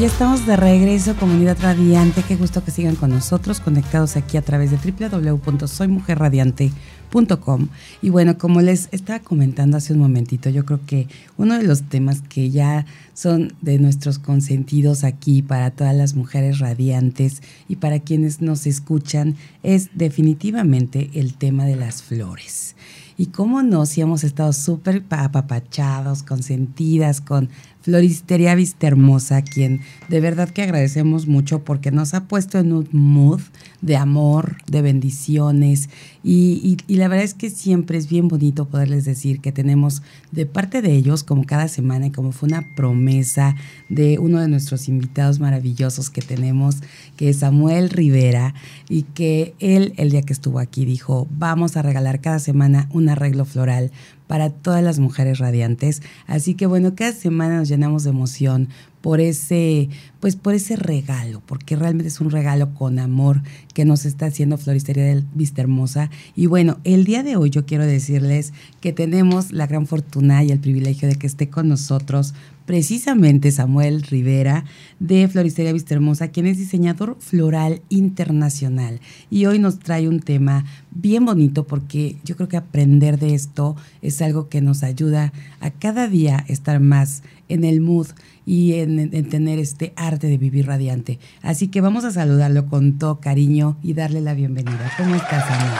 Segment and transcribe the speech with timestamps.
[0.00, 2.24] Ya estamos de regreso, comunidad radiante.
[2.26, 7.68] Qué gusto que sigan con nosotros, conectados aquí a través de www.soymujerradiante.com.
[8.02, 11.84] Y bueno, como les estaba comentando hace un momentito, yo creo que uno de los
[11.84, 18.00] temas que ya son de nuestros consentidos aquí para todas las mujeres radiantes y para
[18.00, 22.74] quienes nos escuchan es definitivamente el tema de las flores.
[23.16, 27.48] Y cómo no, si hemos estado súper apapachados, consentidas con
[27.84, 32.88] Floristería Vista Hermosa, quien de verdad que agradecemos mucho porque nos ha puesto en un
[32.92, 33.42] mood
[33.82, 35.90] de amor, de bendiciones
[36.26, 40.80] y, la verdad es que siempre es bien bonito poderles decir que tenemos de parte
[40.80, 43.56] de ellos, como cada semana y como fue una promesa
[43.90, 46.76] de uno de nuestros invitados maravillosos que tenemos,
[47.18, 48.54] que es Samuel Rivera
[48.88, 53.10] y que él el día que estuvo aquí dijo, vamos a regalar cada semana un
[53.10, 53.90] arreglo floral
[54.26, 56.00] para todas las mujeres radiantes.
[56.26, 58.68] Así que bueno, cada semana nos llenamos de emoción
[59.04, 63.42] por ese, pues por ese regalo, porque realmente es un regalo con amor
[63.74, 66.08] que nos está haciendo Floristería del Vista Hermosa.
[66.34, 70.52] Y bueno, el día de hoy yo quiero decirles que tenemos la gran fortuna y
[70.52, 72.32] el privilegio de que esté con nosotros
[72.66, 74.64] precisamente Samuel Rivera
[74.98, 79.00] de Floristería Vista Hermosa, quien es diseñador floral internacional.
[79.30, 83.76] Y hoy nos trae un tema bien bonito porque yo creo que aprender de esto
[84.02, 88.08] es algo que nos ayuda a cada día estar más en el mood
[88.46, 91.18] y en, tener este arte de vivir radiante.
[91.42, 94.92] Así que vamos a saludarlo con todo cariño y darle la bienvenida.
[94.96, 95.72] ¿Cómo estás, Samuel?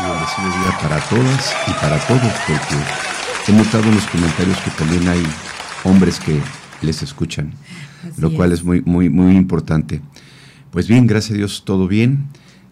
[0.00, 5.08] Bendecido día para todas y para todos, porque he notado en los comentarios que también
[5.08, 5.22] hay
[5.84, 6.40] hombres que
[6.82, 7.52] les escuchan,
[8.18, 8.64] lo cual es.
[8.64, 10.00] muy, muy, muy importante.
[10.70, 12.26] Pues bien, gracias a Dios, todo bien.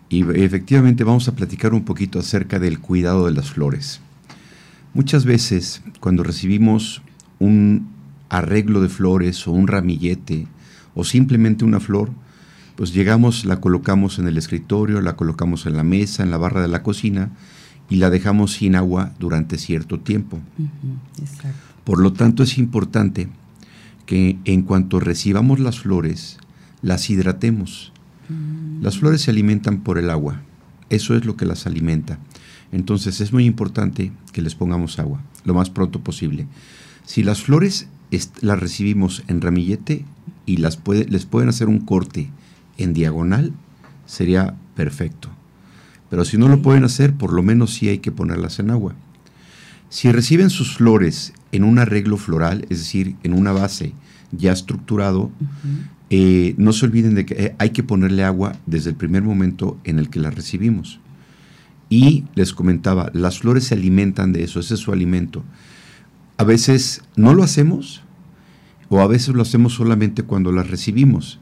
[0.09, 4.01] Y efectivamente vamos a platicar un poquito acerca del cuidado de las flores.
[4.93, 7.01] Muchas veces cuando recibimos
[7.39, 7.89] un
[8.29, 10.47] arreglo de flores o un ramillete
[10.95, 12.11] o simplemente una flor,
[12.77, 16.61] pues llegamos, la colocamos en el escritorio, la colocamos en la mesa, en la barra
[16.61, 17.31] de la cocina
[17.89, 20.41] y la dejamos sin agua durante cierto tiempo.
[21.19, 21.72] exacto.
[21.85, 23.29] Por lo tanto, es importante
[24.07, 26.39] que en cuanto recibamos las flores,
[26.81, 27.93] las hidratemos.
[28.29, 28.83] Mm.
[28.83, 30.43] Las flores se alimentan por el agua.
[30.91, 32.19] Eso es lo que las alimenta.
[32.73, 36.47] Entonces es muy importante que les pongamos agua lo más pronto posible.
[37.05, 37.89] Si las flores
[38.41, 40.05] las recibimos en ramillete
[40.47, 42.31] y las puede, les pueden hacer un corte
[42.79, 43.53] en diagonal,
[44.07, 45.31] sería perfecto.
[46.11, 48.95] Pero si no lo pueden hacer, por lo menos sí hay que ponerlas en agua.
[49.89, 53.93] Si reciben sus flores en un arreglo floral, es decir, en una base
[54.33, 55.31] ya estructurado,
[56.11, 59.79] eh, no se olviden de que eh, hay que ponerle agua desde el primer momento
[59.85, 60.99] en el que la recibimos.
[61.91, 65.45] Y les comentaba, las flores se alimentan de eso, ese es su alimento.
[66.39, 68.03] A veces no lo hacemos
[68.89, 71.39] o a veces lo hacemos solamente cuando las recibimos.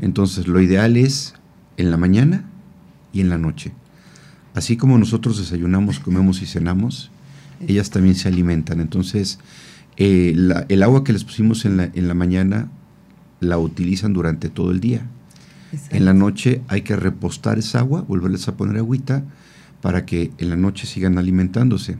[0.00, 1.34] Entonces lo ideal es
[1.76, 2.44] en la mañana
[3.12, 3.72] y en la noche.
[4.54, 7.11] Así como nosotros desayunamos, comemos y cenamos,
[7.66, 8.80] ellas también se alimentan.
[8.80, 9.38] Entonces,
[9.96, 10.34] eh,
[10.68, 12.70] el agua que les pusimos en la, en la mañana
[13.40, 15.06] la utilizan durante todo el día.
[15.90, 19.24] En la noche hay que repostar esa agua, volverles a poner agüita
[19.80, 21.96] para que en la noche sigan alimentándose.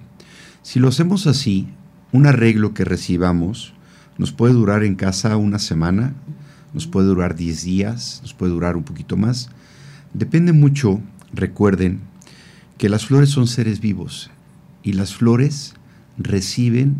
[0.63, 1.67] Si lo hacemos así,
[2.13, 3.73] un arreglo que recibamos
[4.19, 6.13] nos puede durar en casa una semana,
[6.75, 9.49] nos puede durar 10 días, nos puede durar un poquito más.
[10.13, 11.01] Depende mucho,
[11.33, 12.01] recuerden,
[12.77, 14.31] que las flores son seres vivos
[14.83, 15.75] y las flores
[16.19, 16.97] reciben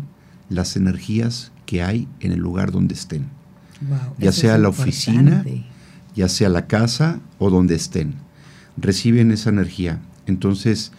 [0.49, 3.27] las energías que hay en el lugar donde estén.
[4.17, 5.43] ya sea la oficina,
[6.15, 8.15] ya sea la casa o donde estén.
[8.77, 10.01] Reciben esa energía.
[10.25, 10.91] Entonces,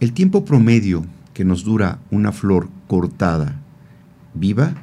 [0.00, 1.04] el tiempo promedio
[1.34, 3.60] que nos dura una flor cortada
[4.34, 4.74] viva,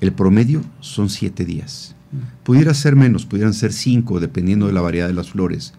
[0.00, 1.94] el promedio son siete días.
[2.10, 2.44] Mm.
[2.44, 5.74] Pudiera ser menos, pudieran ser cinco, dependiendo de la variedad de las flores.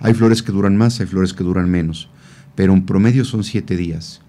[0.00, 2.08] Hay flores que duran más, hay flores que duran menos,
[2.54, 4.20] pero en promedio son siete días.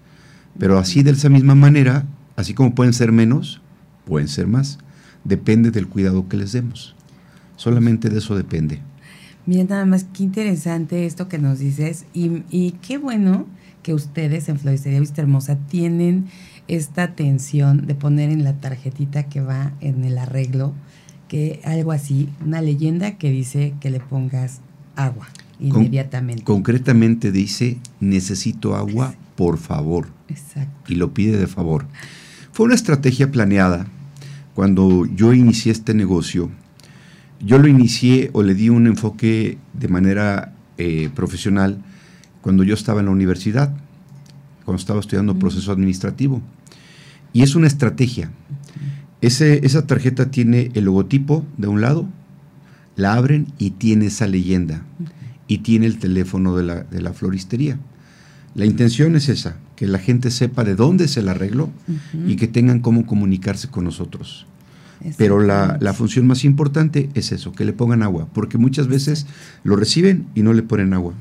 [0.58, 2.04] Pero así de esa misma manera,
[2.36, 3.60] así como pueden ser menos,
[4.04, 4.78] pueden ser más.
[5.24, 6.94] Depende del cuidado que les demos.
[7.56, 8.80] Solamente de eso depende.
[9.46, 13.46] Mira, nada más qué interesante esto que nos dices y, qué bueno
[13.82, 16.26] que ustedes en Floristería Vista Hermosa tienen
[16.68, 20.74] esta atención de poner en la tarjetita que va en el arreglo,
[21.28, 24.60] que algo así, una leyenda que dice que le pongas
[24.94, 25.28] agua
[25.60, 26.44] inmediatamente.
[26.44, 30.08] concretamente dice, necesito agua, por favor.
[30.28, 30.92] Exacto.
[30.92, 31.86] Y lo pide de favor.
[32.52, 33.86] Fue una estrategia planeada.
[34.54, 36.50] Cuando yo inicié este negocio,
[37.40, 41.82] yo lo inicié o le di un enfoque de manera eh, profesional
[42.42, 43.74] cuando yo estaba en la universidad,
[44.64, 46.42] cuando estaba estudiando proceso administrativo.
[47.32, 48.30] Y es una estrategia.
[49.20, 52.08] Ese, esa tarjeta tiene el logotipo de un lado,
[52.96, 54.82] la abren y tiene esa leyenda.
[55.50, 57.76] Y tiene el teléfono de la, de la floristería.
[58.54, 61.70] La intención es esa, que la gente sepa de dónde es el arreglo
[62.26, 64.46] y que tengan cómo comunicarse con nosotros.
[65.16, 69.26] Pero la, la, función más importante es eso, que le pongan agua, porque muchas veces
[69.64, 71.14] lo reciben y no le ponen agua.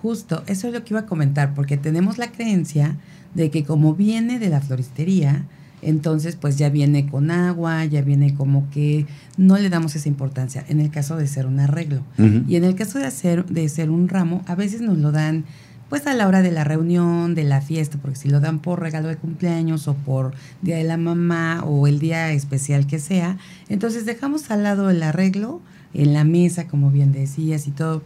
[0.00, 2.96] Justo, eso es lo que iba a comentar, porque tenemos la creencia
[3.34, 5.44] de que como viene de la floristería,
[5.82, 9.06] entonces pues ya viene con agua, ya viene como que
[9.36, 12.02] no le damos esa importancia en el caso de ser un arreglo.
[12.46, 15.44] Y en el caso de hacer de ser un ramo, a veces nos lo dan
[15.88, 18.80] pues a la hora de la reunión, de la fiesta, porque si lo dan por
[18.80, 20.32] regalo de cumpleaños o por
[20.62, 23.38] día de la mamá o el día especial que sea,
[23.68, 25.60] entonces dejamos al lado el arreglo
[25.92, 28.04] en la mesa, como bien decías, y todo,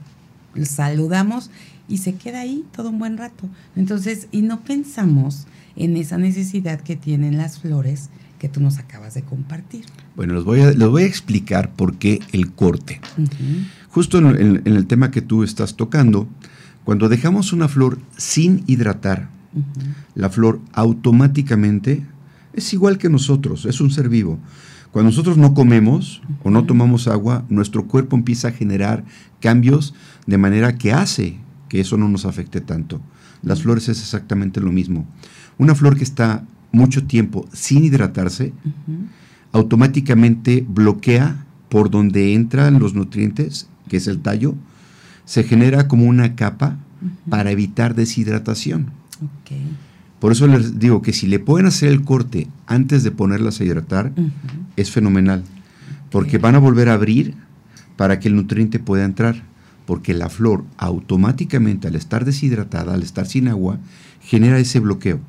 [0.62, 1.50] saludamos
[1.86, 3.48] y se queda ahí todo un buen rato.
[3.76, 9.14] Entonces, y no pensamos en esa necesidad que tienen las flores que tú nos acabas
[9.14, 9.84] de compartir.
[10.16, 13.00] Bueno, les voy a, les voy a explicar por qué el corte.
[13.88, 16.28] Justo en, el tema que tú estás tocando,
[16.84, 19.30] cuando dejamos una flor sin hidratar,
[20.14, 22.04] la flor automáticamente
[22.52, 24.38] es igual que nosotros, es un ser vivo.
[24.90, 29.04] Cuando nosotros no comemos o no tomamos agua, nuestro cuerpo empieza a generar
[29.40, 29.94] cambios
[30.26, 31.38] de manera que hace
[31.68, 33.00] que eso no nos afecte tanto.
[33.42, 35.06] Las flores es exactamente lo mismo.
[35.58, 38.52] Una flor que está mucho tiempo sin hidratarse,
[39.52, 44.54] automáticamente bloquea por donde entran los nutrientes, que es el tallo,
[45.24, 46.76] se genera como una capa
[47.28, 48.90] para evitar deshidratación.
[50.18, 53.64] Por eso les digo que si le pueden hacer el corte antes de ponerlas a
[53.64, 54.12] hidratar,
[54.76, 55.44] es fenomenal,
[56.10, 57.34] porque van a volver a abrir
[57.96, 59.44] para que el nutriente pueda entrar,
[59.86, 63.78] porque la flor automáticamente al estar deshidratada, al estar sin agua,
[64.20, 65.20] genera ese bloqueo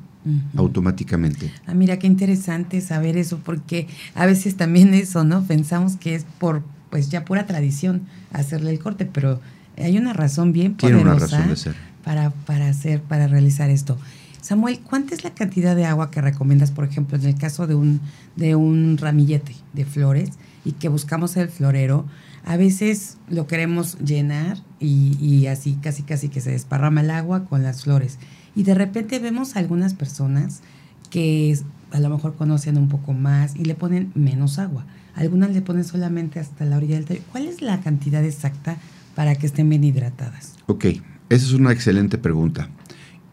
[0.56, 1.52] automáticamente.
[1.66, 5.44] Ah, mira qué interesante saber eso, porque a veces también eso, ¿no?
[5.44, 8.02] Pensamos que es por, pues ya pura tradición
[8.32, 9.40] hacerle el corte, pero
[9.76, 11.74] hay una razón bien poderosa Tiene una razón de ser.
[12.04, 13.98] Para, para hacer, para realizar esto.
[14.40, 17.74] Samuel, ¿cuánta es la cantidad de agua que recomiendas, por ejemplo, en el caso de
[17.74, 18.00] un,
[18.36, 20.30] de un ramillete de flores
[20.64, 22.06] y que buscamos el florero?
[22.44, 27.44] A veces lo queremos llenar y, y así casi casi que se desparrama el agua
[27.44, 28.20] con las flores
[28.56, 30.62] y de repente vemos algunas personas
[31.10, 31.56] que
[31.92, 34.84] a lo mejor conocen un poco más y le ponen menos agua.
[35.14, 37.20] Algunas le ponen solamente hasta la orilla del tallo.
[37.30, 38.78] ¿Cuál es la cantidad exacta
[39.14, 40.54] para que estén bien hidratadas?
[40.66, 40.86] Ok,
[41.28, 42.70] esa es una excelente pregunta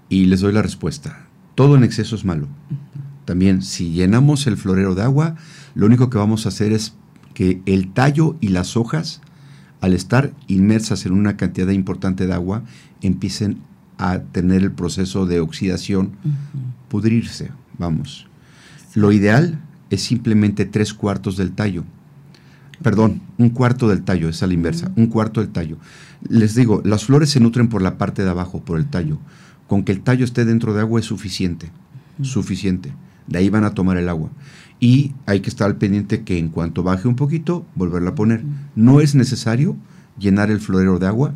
[0.10, 1.26] y les doy la respuesta.
[1.56, 2.48] Todo en exceso es malo.
[3.26, 5.36] También, si llenamos el florero de agua,
[5.74, 6.94] lo único que vamos a hacer es
[7.34, 9.22] que el tallo y las hojas,
[9.80, 12.64] al estar inmersas en una cantidad importante de agua,
[13.02, 13.60] empiecen
[14.04, 16.12] a tener el proceso de oxidación,
[16.90, 18.28] pudrirse, vamos.
[18.96, 21.86] Lo ideal es simplemente tres cuartos del tallo.
[22.82, 25.78] Perdón, un cuarto del tallo, es a la inversa, un cuarto del tallo.
[26.28, 29.20] Les digo, las flores se nutren por la parte de abajo, por el tallo.
[29.68, 31.72] Con que el tallo esté dentro de agua es suficiente,
[32.22, 32.94] suficiente.
[33.28, 34.32] De ahí van a tomar el agua.
[34.82, 38.44] Y hay que estar al pendiente que en cuanto baje un poquito, volverla a poner.
[38.76, 39.78] No es necesario
[40.20, 41.34] llenar el florero de agua,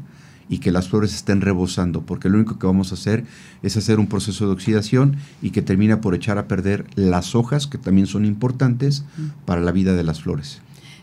[0.49, 3.25] y que las flores estén rebosando, porque lo único que vamos a hacer
[3.63, 7.67] es hacer un proceso de oxidación y que termina por echar a perder las hojas,
[7.67, 9.03] que también son importantes
[9.45, 10.61] para la vida de las flores.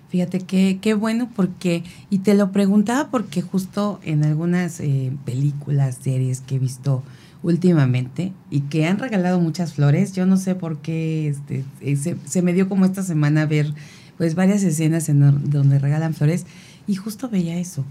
[0.08, 5.98] Fíjate qué, qué bueno porque, y te lo preguntaba porque justo en algunas eh, películas,
[6.00, 7.02] series que he visto
[7.42, 12.16] últimamente y que han regalado muchas flores, yo no sé por qué este, eh, se,
[12.24, 13.74] se, me dio como esta semana ver
[14.16, 16.46] pues varias escenas en donde regalan flores
[16.86, 17.84] y justo veía eso,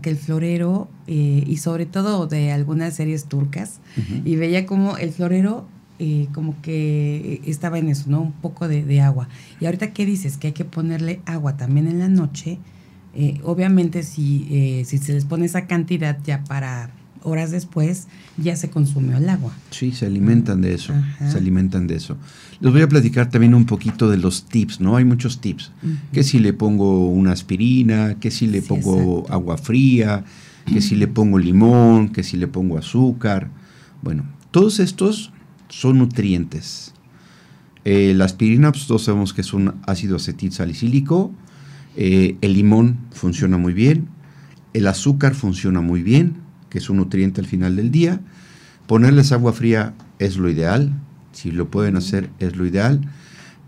[0.00, 3.80] que el florero, eh, y sobre todo de algunas series turcas,
[4.24, 5.66] y veía como el florero
[5.98, 8.20] eh, como que estaba en eso, ¿no?
[8.20, 9.28] Un poco de, agua.
[9.60, 10.36] Y ahorita, ¿qué dices?
[10.36, 12.58] Que hay que ponerle agua también en la noche.
[13.14, 16.90] Eh, obviamente, si, si se les pone esa cantidad ya para
[17.22, 18.06] horas después
[18.36, 19.52] ya se consumió el agua.
[19.70, 20.92] Sí, se alimentan de eso,
[21.30, 22.16] se alimentan de eso.
[22.60, 24.96] Les voy a platicar también un poquito de los tips, ¿no?
[24.96, 25.72] Hay muchos tips.
[26.12, 30.24] Que si le pongo una aspirina, que si le pongo agua fría,
[30.66, 33.50] que si le pongo limón, que si le pongo azúcar.
[34.02, 35.32] Bueno, Todos estos
[35.68, 36.94] son nutrientes.
[37.84, 41.32] Eh, la aspirina, pues todos sabemos que es un ácido acetil salicílico.
[41.96, 44.08] Eh, el limón funciona muy bien.
[44.72, 46.36] El azúcar funciona muy bien,
[46.70, 48.20] que es un nutriente al final del día.
[48.86, 50.92] Ponerles agua fría es lo ideal.
[51.32, 53.00] Si lo pueden hacer, es lo ideal.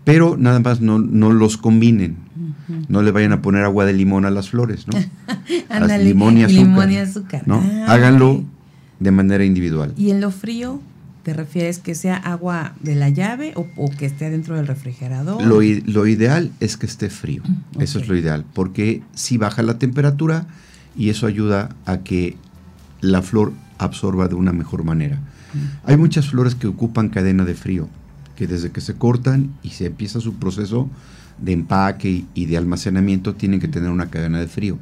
[0.03, 2.17] Pero nada más no, no los combinen.
[2.87, 4.97] No le vayan a poner agua de limón a las flores, ¿no?
[5.99, 7.43] limón y azúcar.
[7.45, 7.61] ¿no?
[7.63, 8.43] Ah, Háganlo
[8.99, 9.93] de manera individual.
[9.97, 10.81] ¿Y en lo frío?
[11.23, 15.43] ¿Te refieres que sea agua de la llave o, que esté dentro del refrigerador?
[15.43, 15.61] Lo,
[16.07, 17.43] ideal es que esté frío.
[17.45, 18.43] Mm, eso es lo ideal.
[18.53, 20.47] Porque si baja la temperatura
[20.97, 22.37] y eso ayuda a que
[23.01, 25.19] la flor absorba de una mejor manera.
[25.83, 27.89] Hay muchas flores que ocupan cadena de frío,
[28.35, 30.89] que desde que se cortan y se empieza su proceso
[31.39, 34.77] de empaque y de almacenamiento tienen que tener una cadena de frío.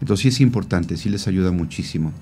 [0.00, 2.12] Entonces sí es importante, sí les ayuda muchísimo.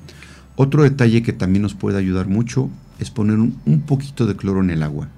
[0.57, 4.71] Otro detalle que también nos puede ayudar mucho es poner un, poquito de cloro en
[4.71, 5.09] el agua.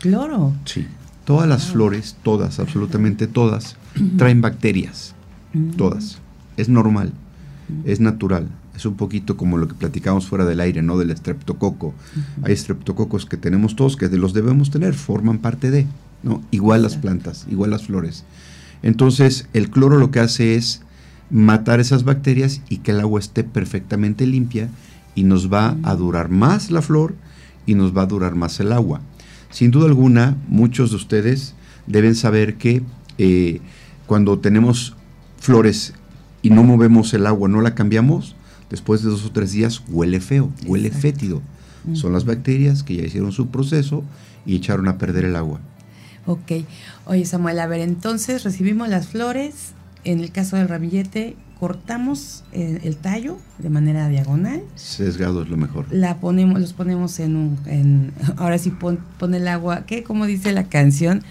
[0.00, 0.54] ¿Cloro?
[0.64, 0.86] Sí.
[1.26, 3.76] Todas las flores, todas, absolutamente todas,
[4.16, 5.14] traen bacterias.
[5.52, 5.70] Mm.
[5.72, 6.18] Todas.
[6.56, 7.12] Es normal,
[7.84, 8.48] es natural.
[8.78, 10.98] Es un poquito como lo que platicamos fuera del aire, ¿no?
[10.98, 11.94] Del estreptococo.
[12.44, 15.84] Hay estreptococos que tenemos todos, que los debemos tener, forman parte de,
[16.22, 16.44] ¿no?
[16.52, 18.22] Igual las plantas, igual las flores.
[18.84, 20.82] Entonces, el cloro lo que hace es
[21.28, 24.68] matar esas bacterias y que el agua esté perfectamente limpia
[25.16, 27.16] y nos va a durar más la flor
[27.66, 29.00] y nos va a durar más el agua.
[29.50, 31.56] Sin duda alguna, muchos de ustedes
[31.88, 32.82] deben saber que
[33.18, 33.60] eh,
[34.06, 34.94] cuando tenemos
[35.40, 35.94] flores
[36.42, 38.36] y no movemos el agua, no la cambiamos,
[38.70, 41.42] después de dos o tres días huele feo, huele fétido.
[41.94, 44.04] Son las bacterias que ya hicieron su proceso
[44.44, 45.60] y echaron a perder el agua.
[46.26, 46.52] Ok.
[47.06, 49.72] Oye Samuel, a ver, entonces recibimos las flores,
[50.04, 54.62] en el caso del ramillete, cortamos el, tallo de manera diagonal.
[54.76, 55.86] Sesgado es lo mejor.
[55.90, 59.00] La ponemos, los ponemos en un, en, ahora sí pon,
[59.34, 60.02] el agua, ¿qué?
[60.02, 61.22] Como dice la canción,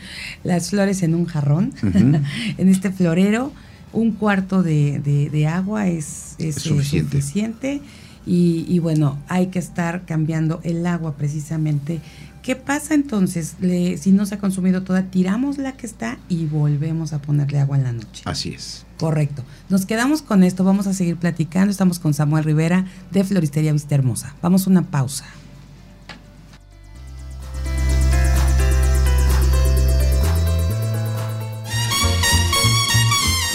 [0.43, 3.53] las flores en un jarrón, en este florero,
[3.99, 7.81] un cuarto de, agua es, es, suficiente.
[8.25, 12.01] Y, y, bueno, hay que estar cambiando el agua precisamente
[12.47, 13.57] ¿Qué pasa entonces?
[13.99, 17.75] si no se ha consumido toda, tiramos la que está y volvemos a ponerle agua
[17.75, 18.23] en la noche.
[18.23, 18.85] Así es.
[18.97, 19.43] Correcto.
[19.67, 21.71] Nos quedamos con esto, vamos a seguir platicando.
[21.71, 24.33] Estamos con Samuel Rivera de Floristería Vista Hermosa.
[24.41, 25.25] Vamos a una pausa.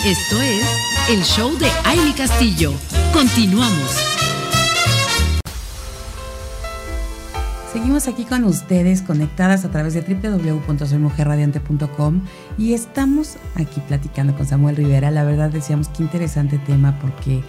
[0.04, 0.64] Esto es
[1.10, 2.72] el show de Aile Castillo.
[3.12, 3.96] Continuamos.
[7.72, 12.20] Seguimos aquí con ustedes conectadas a través de www.soymujerradiante.com
[12.58, 15.12] y estamos aquí platicando con Samuel Rivera.
[15.12, 17.40] La verdad decíamos qué interesante tema porque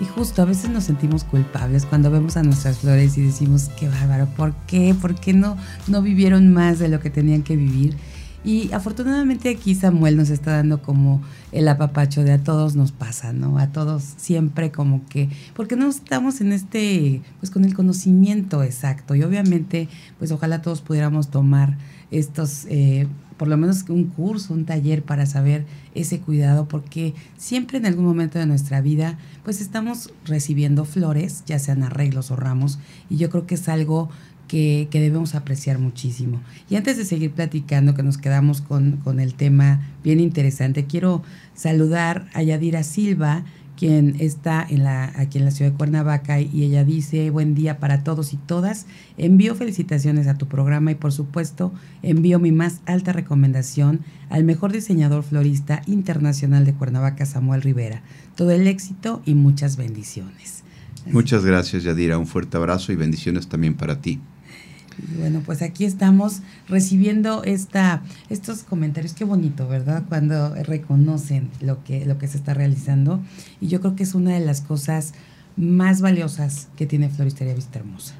[0.00, 3.86] y justo a veces nos sentimos culpables cuando vemos a nuestras flores y decimos qué
[3.86, 4.96] bárbaro, ¿por qué?
[4.98, 7.98] ¿Por qué no, no vivieron más de lo que tenían que vivir?
[8.44, 11.20] Y afortunadamente aquí Samuel nos está dando como
[11.52, 13.58] el apapacho de a todos nos pasa, ¿no?
[13.58, 19.14] A todos siempre como que, porque no estamos en este, pues con el conocimiento exacto.
[19.14, 21.76] Y obviamente, pues ojalá todos pudiéramos tomar
[22.10, 27.78] estos, eh, por lo menos un curso, un taller para saber ese cuidado, porque siempre
[27.78, 32.78] en algún momento de nuestra vida, pues estamos recibiendo flores, ya sean arreglos o ramos,
[33.10, 34.10] y yo creo que es algo
[34.48, 36.40] que, debemos apreciar muchísimo.
[36.68, 41.22] Y antes de seguir platicando, que nos quedamos con, el tema bien interesante, quiero
[41.54, 43.44] saludar a Yadira Silva,
[43.76, 47.78] quien está en la, aquí en la ciudad de Cuernavaca y ella dice, buen día
[47.78, 48.86] para todos y todas,
[49.16, 54.00] envío felicitaciones a tu programa y por supuesto envío mi más alta recomendación
[54.30, 58.02] al mejor diseñador florista internacional de Cuernavaca, Samuel Rivera.
[58.34, 60.64] Todo el éxito y muchas bendiciones.
[61.06, 64.20] Muchas gracias Yadira, un fuerte abrazo y bendiciones también para ti.
[65.18, 69.12] Bueno, pues aquí estamos recibiendo esta, estos comentarios.
[69.12, 70.04] Qué bonito, ¿verdad?
[70.08, 73.20] Cuando reconocen lo que, lo que se está realizando.
[73.60, 75.14] Y yo creo que es una de las cosas
[75.56, 78.14] más valiosas que tiene Floristería Vista Hermosa.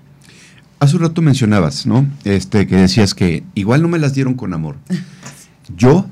[0.81, 2.07] Hace un rato mencionabas, ¿no?
[2.25, 4.77] Este, que decías que igual no me las dieron con amor.
[5.77, 6.07] Yo,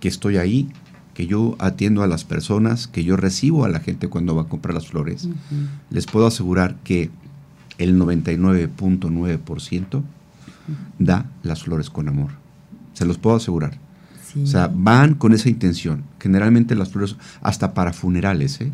[0.00, 0.68] que estoy ahí,
[1.14, 4.48] que yo atiendo a las personas, que yo recibo a la gente cuando va a
[4.48, 5.28] comprar las flores,
[5.90, 7.10] les puedo asegurar que
[7.78, 10.02] el 99.9%
[10.98, 12.32] da las flores con amor.
[12.92, 13.78] Se los puedo asegurar.
[14.42, 16.04] O sea, van con esa intención.
[16.20, 18.70] Generalmente las flores, hasta para funerales, ¿eh?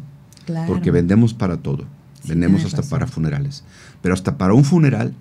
[0.67, 1.85] Porque vendemos para todo.
[2.27, 3.65] vendemos hasta para funerales.
[4.03, 5.15] Pero hasta para un funeral,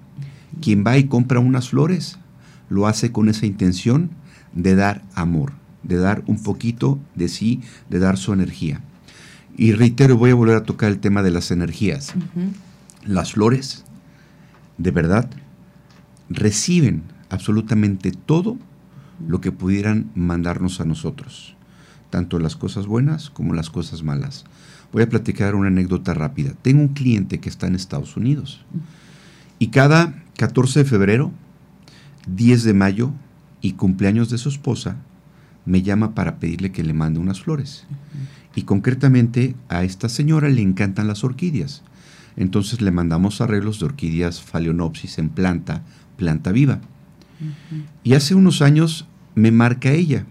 [0.61, 2.17] quien va y compra unas flores,
[2.69, 4.09] lo hace con esa intención
[4.53, 8.81] de dar amor, de dar un poquito de sí, de dar su energía.
[9.55, 12.13] Y reitero, voy a volver a tocar el tema de las energías
[13.05, 13.85] las flores,
[14.77, 15.29] de verdad,
[16.29, 18.57] reciben absolutamente todo
[19.27, 21.55] lo que pudieran mandarnos a nosotros,
[22.09, 24.45] tanto las cosas buenas como las cosas malas.
[24.91, 26.53] Voy a platicar una anécdota rápida.
[26.61, 28.63] Tengo un cliente que está en Estados Unidos
[29.59, 31.31] y cada 14 de febrero,
[32.27, 33.11] 10 de mayo
[33.61, 34.97] y cumpleaños de su esposa,
[35.65, 37.85] me llama para pedirle que le mande unas flores.
[38.55, 41.81] Y concretamente a esta señora le encantan las orquídeas.
[42.35, 45.83] Entonces le mandamos arreglos de orquídeas phalaenopsis en planta,
[46.17, 46.81] planta viva.
[48.03, 50.25] Y hace unos años me marca ella,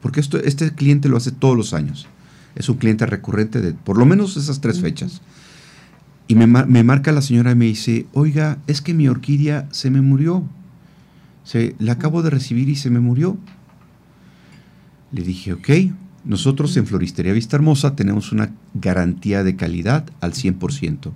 [0.00, 2.06] porque esto, este cliente lo hace todos los años.
[2.54, 5.22] Es un cliente recurrente de por lo menos esas tres fechas.
[6.28, 10.00] Y me, marca la señora y me dice, oiga, es que mi orquídea se me
[10.00, 10.44] murió.
[11.44, 13.36] Se, la acabo de recibir y se me murió.
[15.10, 15.68] Le dije, ok,
[16.24, 21.12] nosotros en Floristería Vista Hermosa tenemos una garantía de calidad al 100%.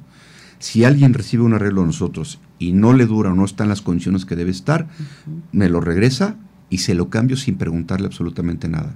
[0.58, 3.68] Si alguien recibe un arreglo de nosotros y no le dura o no está en
[3.68, 4.88] las condiciones que debe estar,
[5.52, 6.36] me lo regresa
[6.70, 8.94] y se lo cambio sin preguntarle absolutamente nada.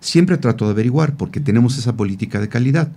[0.00, 2.90] Siempre trato de averiguar porque tenemos esa política de calidad.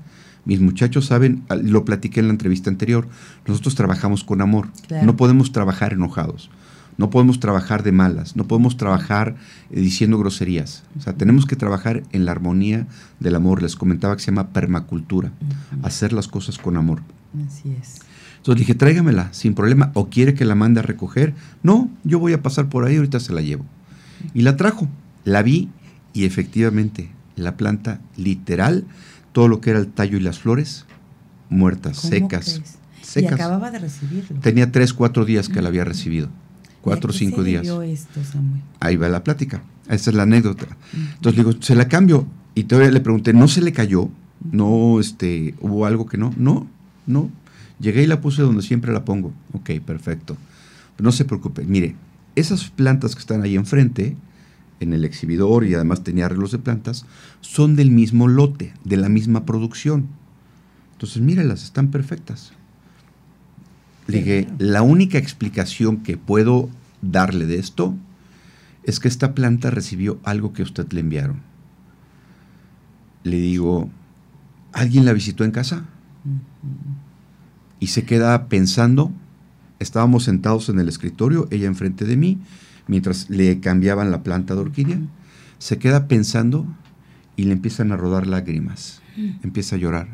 [0.45, 3.07] Mis muchachos saben, lo platiqué en la entrevista anterior,
[3.47, 4.67] nosotros trabajamos con amor,
[5.03, 6.49] no podemos trabajar enojados,
[6.97, 9.35] no podemos trabajar de malas, no podemos trabajar
[9.71, 10.83] eh, diciendo groserías.
[10.97, 12.87] O sea, tenemos que trabajar en la armonía
[13.19, 13.61] del amor.
[13.61, 15.31] Les comentaba que se llama permacultura,
[15.81, 17.01] hacer las cosas con amor.
[17.47, 17.99] Así es.
[18.37, 19.91] Entonces dije, tráigamela sin problema.
[19.93, 21.33] ¿O quiere que la mande a recoger?
[21.63, 23.65] No, yo voy a pasar por ahí, ahorita se la llevo.
[24.33, 24.87] Y la trajo.
[25.23, 25.69] La vi
[26.11, 28.85] y efectivamente la planta literal,
[29.31, 30.85] todo lo que era el tallo y las flores,
[31.49, 32.61] muertas, secas.
[33.01, 33.31] Secas.
[33.31, 34.39] Y acababa de recibirlo.
[34.41, 36.29] Tenía tres, cuatro días que la había recibido.
[36.81, 37.65] Cuatro o cinco días.
[37.65, 38.61] Esto, Samuel?
[38.81, 39.63] Ahí va la plática.
[39.87, 40.67] Esa es la anécdota.
[40.93, 42.27] Entonces le digo, se la cambio.
[42.55, 44.09] Y todavía le pregunté, ¿no se le cayó?
[44.51, 46.33] ¿No este, hubo algo que no?
[46.37, 46.67] No,
[47.05, 47.29] no.
[47.79, 49.33] Llegué y la puse donde siempre la pongo.
[49.53, 50.37] Ok, perfecto.
[50.99, 51.63] No se preocupe.
[51.63, 51.95] Mire,
[52.35, 54.15] esas plantas que están ahí enfrente,
[54.79, 57.05] en el exhibidor y además tenía arreglos de plantas,
[57.41, 60.07] son del mismo lote, de la misma producción.
[60.93, 62.53] Entonces, mírelas, están perfectas.
[64.07, 66.69] Le dije, la única explicación que puedo
[67.01, 67.95] darle de esto
[68.83, 71.41] es que esta planta recibió algo que a usted le enviaron.
[73.23, 73.89] Le digo,
[74.73, 75.85] ¿alguien la visitó en casa?
[77.83, 79.11] Y se queda pensando,
[79.79, 82.39] estábamos sentados en el escritorio, ella enfrente de mí,
[82.87, 85.01] mientras le cambiaban la planta de orquídea,
[85.57, 86.65] se queda pensando
[87.35, 89.01] y le empiezan a rodar lágrimas.
[89.43, 90.07] Empieza a llorar.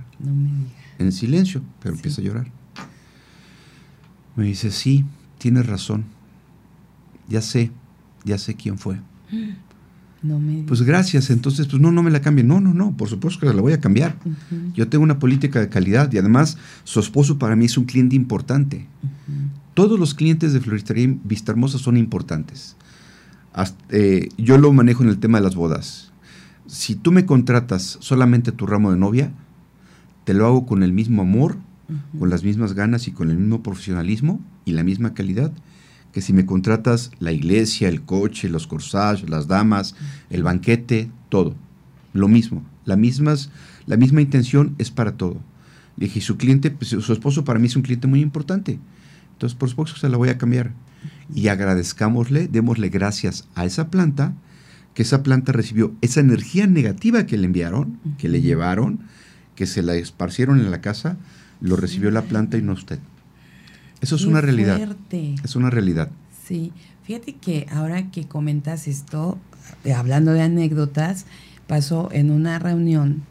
[0.98, 2.48] En silencio, pero empieza a llorar.
[4.36, 5.06] Me dice, sí,
[5.38, 6.06] tienes razón.
[7.28, 7.70] Ya sé,
[8.26, 8.98] ya sé quién fue.
[10.68, 12.44] Pues gracias, entonces, pues no, no me la cambie.
[12.44, 14.18] No, no, no, por supuesto que la voy a cambiar.
[14.74, 18.16] Yo tengo una política de calidad y además su esposo para mí es un cliente
[18.16, 18.86] importante.
[19.74, 22.76] Todos los clientes de Floristería Vista Hermosa son importantes.
[23.90, 26.12] Eh, yo lo manejo en el tema de las bodas.
[26.68, 29.32] Si tú me contratas solamente tu ramo de novia,
[30.26, 31.58] te lo hago con el mismo amor,
[32.20, 35.52] con las mismas ganas y con el mismo profesionalismo y la misma calidad
[36.12, 39.96] que si me contratas la iglesia, el coche, los corsages, las damas,
[40.30, 41.56] el banquete, todo.
[42.14, 42.64] Lo mismo.
[42.86, 43.52] La, mismas,
[43.86, 45.38] la misma intención es para todo.
[45.98, 48.80] Le dije, su cliente, pues, su esposo para mí es un cliente muy importante.
[49.34, 50.74] Entonces, por supuesto se la voy a cambiar.
[51.34, 54.34] Y agradezcámosle, démosle gracias a esa planta,
[54.94, 59.00] que esa planta recibió esa energía negativa que le enviaron, que le llevaron,
[59.56, 61.18] que se la esparcieron en la casa,
[61.62, 63.00] lo recibió la planta y no usted.
[64.02, 64.80] Eso es una realidad.
[65.44, 66.10] Es una realidad.
[66.46, 66.72] Sí,
[67.04, 69.38] fíjate que ahora que comentas esto,
[69.84, 71.26] eh, hablando de anécdotas,
[71.68, 73.24] pasó en una reunión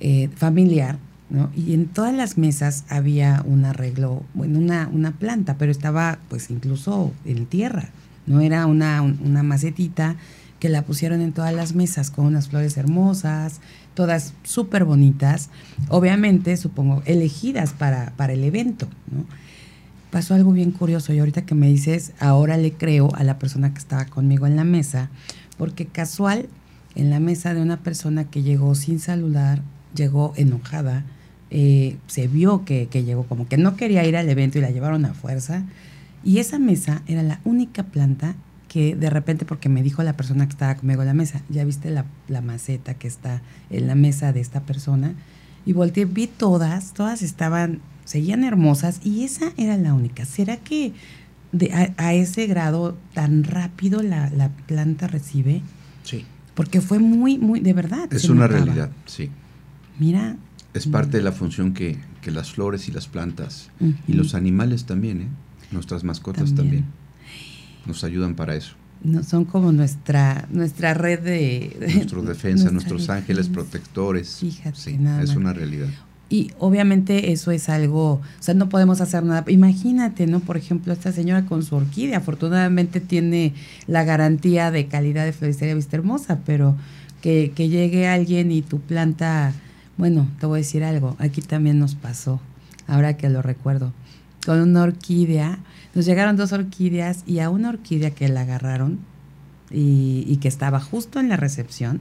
[0.00, 0.98] eh, familiar
[1.56, 6.50] y en todas las mesas había un arreglo, bueno, una, una planta, pero estaba pues
[6.50, 7.90] incluso en tierra,
[8.26, 10.16] no era una, una macetita
[10.58, 13.60] que la pusieron en todas las mesas con unas flores hermosas,
[13.94, 15.50] todas súper bonitas,
[15.88, 19.24] obviamente supongo elegidas para, para el evento, ¿no?
[20.10, 23.72] Pasó algo bien curioso y ahorita que me dices, ahora le creo a la persona
[23.72, 25.08] que estaba conmigo en la mesa,
[25.56, 26.48] porque casual,
[26.94, 29.62] en la mesa de una persona que llegó sin saludar,
[29.94, 31.04] llegó enojada,
[31.50, 35.04] eh, se vio que, llegó como que no quería ir al evento y la llevaron
[35.04, 35.64] a fuerza.
[36.22, 38.34] Y esa mesa era la única planta
[38.68, 41.64] que de repente, porque me dijo la persona que estaba conmigo en la mesa, ya
[41.64, 42.04] viste la,
[42.40, 45.14] maceta que está en la mesa de esta persona,
[45.66, 50.24] y volteé, vi todas, todas estaban, seguían hermosas, y esa era la única.
[50.24, 50.92] ¿Será que
[51.52, 55.62] de, a, ese grado tan rápido la, la, planta recibe?
[56.02, 56.24] Sí.
[56.56, 58.12] Porque fue muy, muy, de verdad.
[58.12, 59.30] Es una realidad, sí.
[60.00, 60.36] Mira,
[60.74, 63.70] es parte de la función que, las flores y las plantas
[64.08, 65.28] y los animales también, ¿eh?
[65.70, 66.86] nuestras mascotas también.
[67.86, 68.74] Nos ayudan para eso.
[69.04, 71.76] No, son como nuestra nuestra red de...
[71.94, 74.38] Nuestra defensa, nuestros ángeles protectores.
[74.40, 75.88] Fíjate, sí, es una realidad.
[76.32, 79.44] Y obviamente eso es algo, o sea, no podemos hacer nada.
[79.48, 80.38] Imagínate, ¿no?
[80.38, 83.52] Por ejemplo, esta señora con su orquídea, afortunadamente tiene
[83.88, 86.76] la garantía de calidad de floristería vista hermosa, pero
[87.20, 89.52] que, que llegue alguien y tu planta,
[89.96, 92.40] bueno, te voy a decir algo, aquí también nos pasó,
[92.86, 93.92] ahora que lo recuerdo,
[94.46, 95.58] con una orquídea,
[95.96, 99.00] nos llegaron dos orquídeas y a una orquídea que la agarraron
[99.68, 102.00] y, y que estaba justo en la recepción,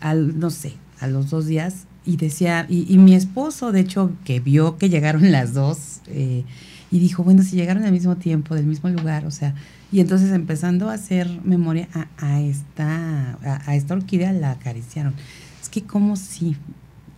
[0.00, 4.40] al, no sé, a los dos días y decía, y, mi esposo, de hecho, que
[4.40, 6.44] vio que llegaron las dos, eh,
[6.90, 9.54] y dijo, bueno, si llegaron al mismo tiempo, del mismo lugar, o sea,
[9.92, 15.14] y entonces empezando a hacer memoria a, esta, a, esta orquídea la acariciaron.
[15.62, 16.56] Es que como si,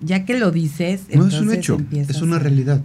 [0.00, 2.82] ya que lo dices, no es un hecho, es una realidad.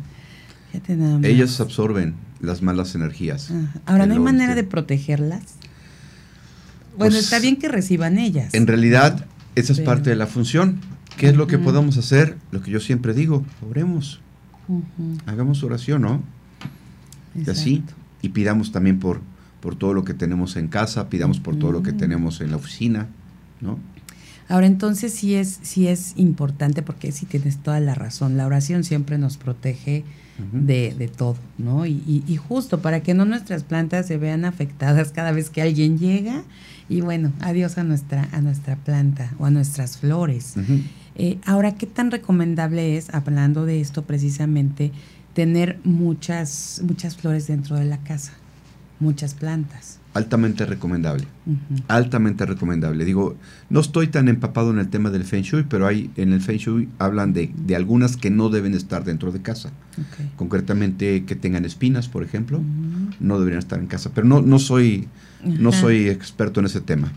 [1.23, 3.51] Ellas absorben las malas energías.
[3.85, 5.43] Ahora, ¿no hay manera de protegerlas?
[6.97, 8.53] Bueno, pues está bien que reciban ellas.
[8.53, 9.25] En realidad,
[9.59, 10.79] esa es parte de la función
[11.17, 12.37] ¿Qué es lo que podemos hacer?
[12.51, 14.21] Lo que yo siempre digo, oremos.
[15.25, 16.21] Hagamos oración, ¿no?
[17.35, 17.83] Y así.
[18.21, 19.21] Y pidamos también por,
[19.59, 22.57] por todo lo que tenemos en casa, pidamos por todo lo que tenemos en la
[22.57, 23.07] oficina,
[23.61, 23.79] ¿no?
[24.47, 28.37] Ahora entonces sí es, sí es importante porque sí tienes toda la razón.
[28.37, 30.05] La oración siempre nos protege
[30.53, 31.87] de, de, todo, ¿no?
[31.87, 35.97] Y, y, justo para que no nuestras plantas se vean afectadas cada vez que alguien
[35.97, 36.43] llega
[36.89, 40.55] y bueno, adiós a nuestra, a nuestra planta o a nuestras flores.
[41.15, 44.91] Eh, ahora, ¿qué tan recomendable es, hablando de esto precisamente,
[45.33, 48.33] tener muchas, muchas flores dentro de la casa?
[48.99, 49.99] Muchas plantas.
[50.13, 51.25] Altamente recomendable.
[51.87, 53.05] Altamente recomendable.
[53.05, 53.35] Digo,
[53.69, 56.57] no estoy tan empapado en el tema del Feng Shui, pero hay en el Feng
[56.57, 59.71] Shui hablan de, algunas que no deben estar dentro de casa.
[60.35, 62.61] Concretamente que tengan espinas, por ejemplo,
[63.19, 64.11] no deberían estar en casa.
[64.15, 65.07] Pero no, no soy
[65.43, 67.11] no soy experto en ese tema.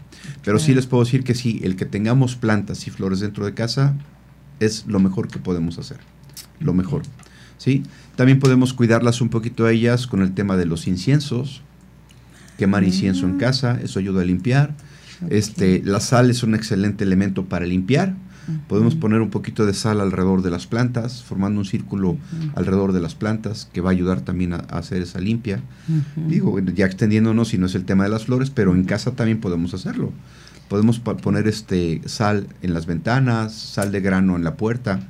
[0.45, 3.55] Pero sí les puedo decir que sí, el que tengamos plantas y flores dentro de
[3.55, 3.95] casa
[4.59, 5.99] es lo mejor que podemos hacer.
[6.61, 7.03] Lo mejor.
[7.59, 7.83] ¿sí?
[8.17, 11.63] También podemos cuidarlas un poquito a ellas con el tema de los inciensos.
[12.59, 13.39] Quemar incienso en ah.
[13.39, 14.75] casa, eso ayuda a limpiar.
[15.29, 18.15] Este, la sal es un excelente elemento para limpiar.
[18.69, 22.17] Podemos poner un poquito de sal alrededor de las plantas, formando un círculo
[22.55, 25.61] alrededor de las plantas que va a ayudar también a, hacer esa limpia.
[26.17, 29.41] Digo, ya extendiéndonos, si no es el tema de las flores, pero en casa también
[29.41, 30.13] podemos hacerlo.
[30.69, 35.01] Podemos poner este sal en las ventanas, sal de grano en la puerta.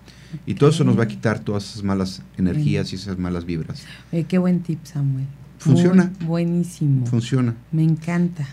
[0.46, 3.82] Y todo eso nos va a quitar todas esas malas energías y esas malas vibras.
[4.28, 5.26] qué buen tip, Samuel.
[5.58, 6.10] Funciona.
[6.24, 7.06] buenísimo.
[7.06, 7.54] Funciona.
[7.72, 8.48] Me encanta.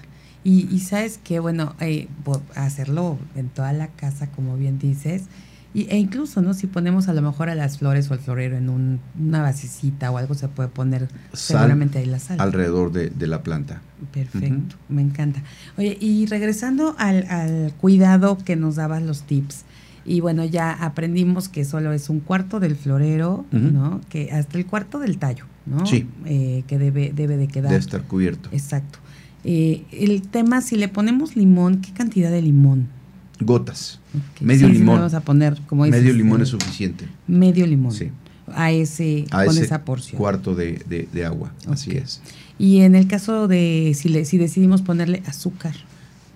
[0.49, 2.07] Y, sabes que, bueno, eh,
[2.55, 5.23] hacerlo en toda la casa, como bien dices,
[5.73, 6.53] y, e incluso, ¿no?
[6.53, 10.17] Si ponemos a lo mejor a las flores o al florero en una basecita o
[10.17, 12.39] algo, se puede poner seguramente ahí la sal.
[12.39, 13.81] Alrededor de, la planta.
[14.13, 15.43] Perfecto, me encanta.
[15.77, 19.65] Oye, y regresando al, cuidado que nos dabas los tips,
[20.05, 23.99] y bueno, ya aprendimos que solo es un cuarto del florero, ¿no?
[24.07, 25.85] Que hasta el cuarto del tallo, ¿no?
[25.85, 26.07] Sí.
[26.23, 27.71] Eh, que debe, debe de quedar.
[27.71, 28.47] Debe estar cubierto.
[28.53, 28.99] Exacto.
[29.49, 32.89] Eh, el tema, si le ponemos limón, ¿qué cantidad de limón?
[33.39, 34.01] Gotas.
[34.41, 34.97] Medio limón.
[34.97, 37.07] vamos a poner, como Medio limón es suficiente.
[37.27, 37.93] Medio limón.
[37.93, 38.09] Sí.
[38.53, 40.17] A ese, con esa porción.
[40.17, 41.53] Cuarto de, agua.
[41.65, 42.21] Así es.
[42.59, 45.75] Y en el caso de si, le, si decidimos ponerle azúcar.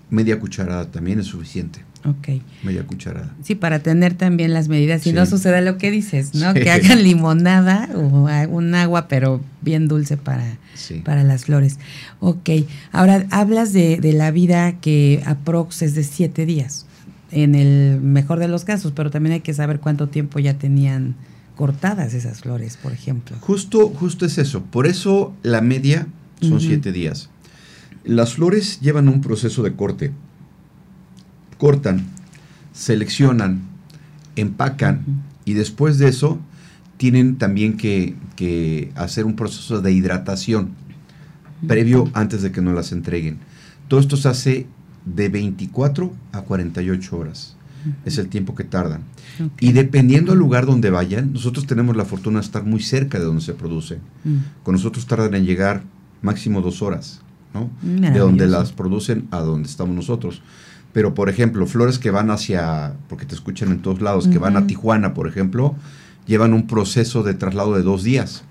[0.10, 1.82] Media cucharada también es suficiente.
[2.06, 2.42] Ok.
[2.64, 3.34] Media cucharada.
[3.44, 6.54] Sí, para tener también las medidas y no suceda lo que dices, ¿no?
[6.54, 10.58] Que hagan limonada o un agua, pero bien dulce para,
[11.04, 11.78] para las flores.
[12.20, 12.50] Ok.
[12.92, 16.86] Ahora, hablas de, la vida que aprox es de siete días,
[17.32, 21.16] en el mejor de los casos, pero también hay que saber cuánto tiempo ya tenían
[21.56, 23.38] cortadas esas flores, por ejemplo.
[23.42, 24.64] Justo, justo es eso.
[24.64, 26.08] Por eso la media
[26.42, 27.30] son siete días.
[28.04, 30.12] Las flores llevan un proceso de corte
[31.62, 32.08] cortan,
[32.74, 33.62] seleccionan,
[34.36, 35.06] empacan
[35.45, 36.39] y después de eso
[36.97, 38.15] tienen también que,
[38.95, 40.71] hacer un proceso de hidratación
[41.67, 43.38] previo antes de que nos las entreguen.
[43.88, 44.67] Todo esto se hace
[45.06, 47.56] de 24 a 48 horas.
[48.06, 49.04] Es el tiempo que tardan.
[49.60, 53.26] Y dependiendo del lugar donde vayan, nosotros tenemos la fortuna de estar muy cerca de
[53.26, 54.00] donde se produce.
[54.24, 54.38] Mm.
[54.63, 55.84] Con nosotros tardan en llegar
[56.24, 57.21] máximo dos horas,
[57.54, 57.69] ¿no?
[57.84, 60.41] De donde las producen a donde estamos nosotros.
[60.93, 64.58] Pero, por ejemplo, flores que van hacia, porque te escuchan en todos lados, que van
[64.58, 65.75] a Tijuana, por ejemplo,
[66.25, 68.43] llevan un proceso de traslado de dos días.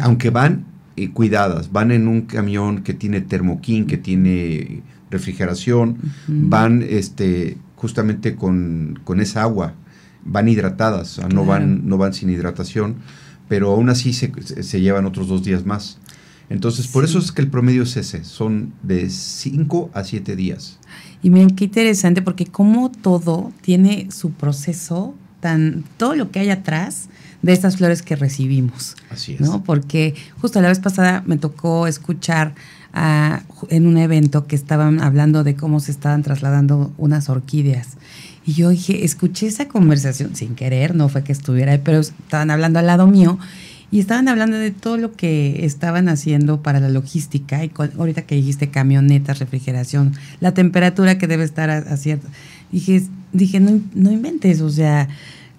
[0.00, 0.64] Aunque van
[0.96, 8.36] eh, cuidadas, van en un camión que tiene termoquín, que tiene refrigeración, van este, justamente
[8.36, 9.74] con, esa agua,
[10.24, 12.96] van hidratadas, no, van, no van sin hidratación,
[13.48, 15.98] pero aún así se, se llevan otros dos días más.
[16.52, 20.78] Entonces, por eso es que el promedio es ese, son de 5 a 7 días.
[21.22, 26.50] Y miren qué interesante, porque como todo tiene su proceso, tan, todo lo que hay
[26.50, 27.08] atrás
[27.40, 28.96] de estas flores que recibimos.
[29.08, 29.40] Así es.
[29.40, 29.64] ¿no?
[29.64, 32.54] Porque justo la vez pasada me tocó escuchar
[33.70, 37.96] en un evento que estaban hablando de cómo se estaban trasladando unas orquídeas.
[38.44, 42.50] Y yo dije, escuché esa conversación sin querer, no fue que estuviera ahí, pero estaban
[42.50, 43.38] hablando al lado mío
[43.92, 47.62] y estaban hablando de todo lo que estaban haciendo para la logística.
[47.62, 51.84] Y ahorita que dijiste camionetas, refrigeración, la temperatura que debe estar a.
[52.72, 53.02] Dije,
[53.34, 55.08] dije no, no inventes, o sea,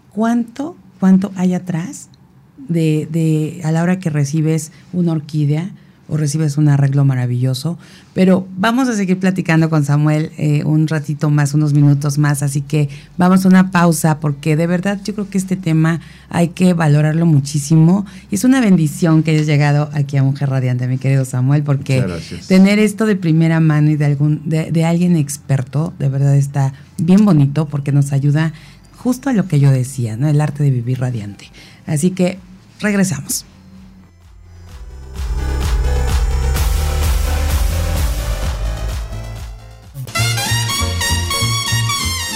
[0.10, 2.10] ¿cuánto, cuánto hay atrás
[2.58, 5.70] de, de a la hora que recibes una orquídea?
[6.14, 7.80] O recibes un arreglo maravilloso.
[8.14, 12.62] Pero vamos a seguir platicando con Samuel eh, un ratito más, unos minutos más, así
[12.62, 16.76] que vamos a una pausa porque de verdad yo creo que este tema hay que
[16.76, 21.26] valorarlo muchísimo y es una bendición que hayas llegado aquí a Mujer Radiante, mi querido
[21.26, 22.06] Samuel, porque
[22.48, 26.74] tener esto de primera mano y de, algún, de, de alguien experto, de verdad está
[27.00, 28.54] bien bonito porque nos ayuda
[28.98, 30.28] justo a lo que yo decía, ¿no?
[30.28, 31.50] El arte de vivir radiante.
[31.88, 32.38] Así que
[32.80, 33.46] regresamos.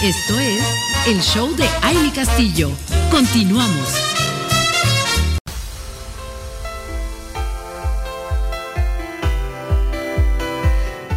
[0.02, 0.62] Esto es
[1.08, 2.70] el show de Aile Castillo.
[3.10, 3.92] Continuamos.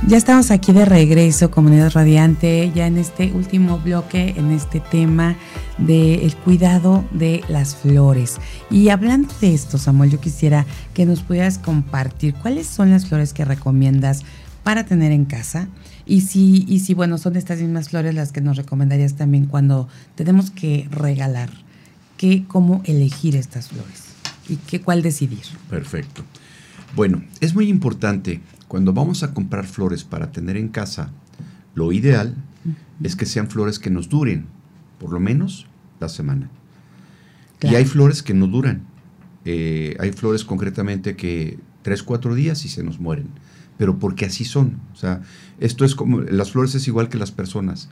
[0.07, 5.35] Ya estamos aquí de regreso, comunidad radiante, ya en este último bloque, en este tema
[5.77, 8.37] del cuidado de las flores.
[8.71, 10.65] Y hablando de esto, Samuel, yo quisiera
[10.95, 14.23] que nos pudieras compartir cuáles son las flores que recomiendas
[14.63, 15.67] para tener en casa
[16.05, 19.87] y si, y si, bueno, son estas mismas flores las que nos recomendarías también cuando
[20.15, 21.49] tenemos que regalar,
[22.17, 24.11] ¿qué, cómo elegir estas flores
[24.47, 25.43] y qué, cuál decidir.
[25.69, 26.23] Perfecto.
[26.95, 31.11] Bueno, es muy importante cuando vamos a comprar flores para tener en casa,
[31.73, 32.35] lo ideal
[33.03, 34.45] es que sean flores que nos duren,
[34.99, 35.67] por lo menos
[35.99, 36.49] la semana.
[37.61, 38.83] Y hay flores que no duran.
[39.45, 43.29] Eh, hay flores concretamente que tres, cuatro días y se nos mueren
[43.81, 44.77] pero porque así son.
[44.93, 45.23] O sea,
[45.59, 47.89] esto es como, las flores es igual que las personas.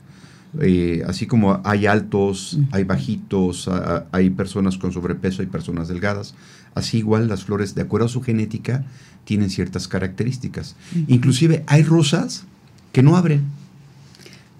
[0.60, 3.68] Eh, así como hay altos, hay bajitos,
[4.12, 6.36] hay personas con sobrepeso, hay personas delgadas,
[6.76, 8.84] así igual las flores, de acuerdo a su genética,
[9.24, 10.76] tienen ciertas características.
[11.08, 12.44] Inclusive hay rosas
[12.92, 13.42] que no abren,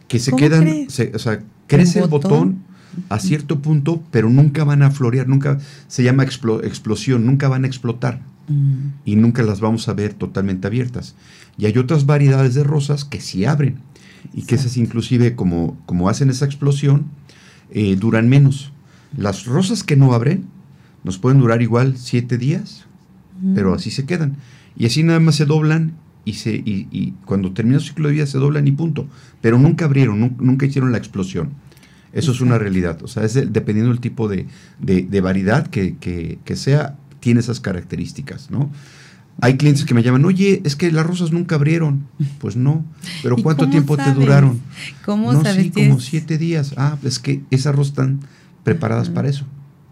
[0.08, 2.64] que se quedan, o sea, crece el botón,
[3.08, 7.68] a cierto punto, pero nunca van a florear, nunca se llama explosión, nunca van a
[7.68, 8.20] explotar
[9.04, 11.14] y nunca las vamos a ver totalmente abiertas.
[11.56, 13.78] Y hay otras variedades de rosas que sí abren
[14.34, 17.06] y que esas inclusive como, como hacen esa explosión,
[17.70, 18.72] eh, duran menos.
[19.16, 20.46] Las rosas que no abren
[21.04, 22.86] nos pueden durar igual siete días,
[23.54, 24.36] pero así se quedan.
[24.76, 28.26] Y así nada más se doblan y, se, y, cuando termina su ciclo de vida
[28.26, 29.06] se doblan y punto.
[29.40, 31.50] Pero nunca abrieron, nunca hicieron la explosión.
[32.12, 33.02] Eso es una realidad.
[33.02, 34.46] O sea, es dependiendo del tipo de,
[34.78, 38.70] de, variedad que, que, que, sea, tiene esas características, ¿no?
[39.42, 42.06] Hay clientes que me llaman, oye, es que las rosas nunca abrieron.
[42.38, 42.84] Pues no,
[43.22, 44.60] pero ¿cuánto tiempo te duraron?
[45.04, 45.62] ¿Cómo no, sabes?
[45.62, 46.74] Sí, como siete días.
[46.76, 48.20] Ah, es que esas rosas están
[48.64, 49.46] preparadas para eso,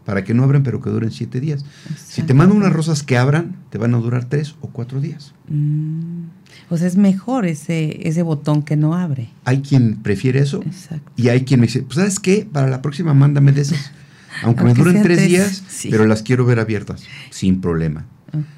[0.04, 1.64] para que no abran, pero que duren siete días.
[1.96, 5.32] Si te mando unas rosas que abran, te van a durar tres o cuatro días.
[5.48, 6.24] Mm.
[6.68, 9.30] O sea, es mejor ese, ese botón que no abre.
[9.44, 11.10] Hay quien prefiere eso Exacto.
[11.16, 12.46] y hay quien me dice, pues ¿sabes qué?
[12.50, 13.92] Para la próxima mándame de esas.
[14.42, 18.06] Aunque, me duren tres, días, pero las quiero ver abiertas, sin problema.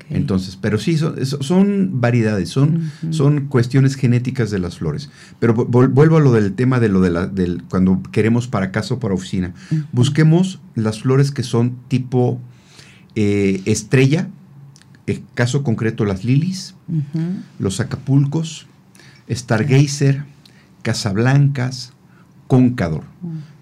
[0.09, 5.11] Entonces, pero sí, son, son variedades, son, son cuestiones genéticas de las flores.
[5.39, 8.95] Pero vuelvo a lo del tema de lo de la, del, cuando queremos para casa
[8.95, 9.55] o para oficina.
[9.93, 12.41] Busquemos las flores que son tipo
[13.15, 14.29] eh, estrella,
[15.07, 16.75] el caso concreto las lilies,
[17.61, 18.67] los acapulcos,
[19.31, 20.25] stargazer,
[20.83, 21.93] casablancas,
[22.49, 23.05] concador.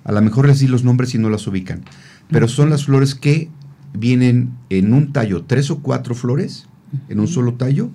[0.05, 1.83] A lo mejor les di los nombres y no las ubican.
[2.31, 3.51] Pero son las flores que
[3.93, 6.67] vienen en un tallo, tres o cuatro flores,
[7.09, 7.91] en un solo tallo.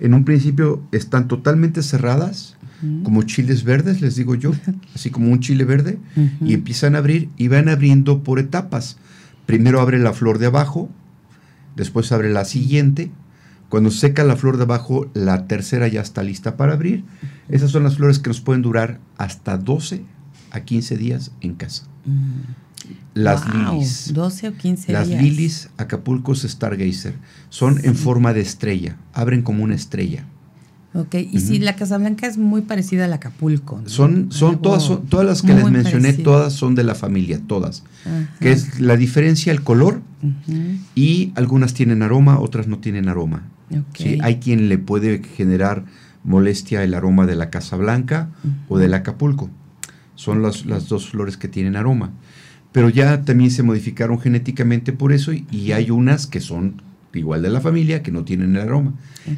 [0.00, 2.56] En un principio están totalmente cerradas,
[3.02, 4.52] como chiles verdes, les digo yo,
[4.94, 5.98] así como un chile verde,
[6.40, 8.98] y empiezan a abrir y van abriendo por etapas.
[9.46, 10.90] Primero abre la flor de abajo,
[11.76, 13.10] después abre la siguiente.
[13.68, 17.04] Cuando seca la flor de abajo, la tercera ya está lista para abrir.
[17.48, 20.04] Esas son las flores que nos pueden durar hasta 12
[20.50, 21.84] a 15 días en casa.
[23.14, 24.12] Las lilies.
[24.12, 25.22] 12 o 15 las días.
[25.22, 27.14] Lilies Acapulco Stargazer
[27.48, 30.24] son en forma de estrella, abren como una estrella.
[30.94, 33.82] Ok, y si la Casa Blanca es muy parecida al Acapulco.
[33.86, 37.82] Son, son todas, todas las que les mencioné, todas son de la familia, todas.
[38.38, 40.02] Que es la diferencia, el color,
[40.94, 43.42] y algunas tienen aroma, otras no tienen aroma.
[43.94, 44.18] ¿sí?
[44.22, 45.84] Hay quien le puede generar
[46.22, 48.30] molestia el aroma de la Casa Blanca
[48.68, 49.50] o del Acapulco.
[50.14, 52.12] Son las, las, dos flores que tienen aroma.
[52.74, 56.82] Pero ya también se modificaron genéticamente por eso y, hay unas que son
[57.12, 58.94] igual de la familia que no tienen el aroma.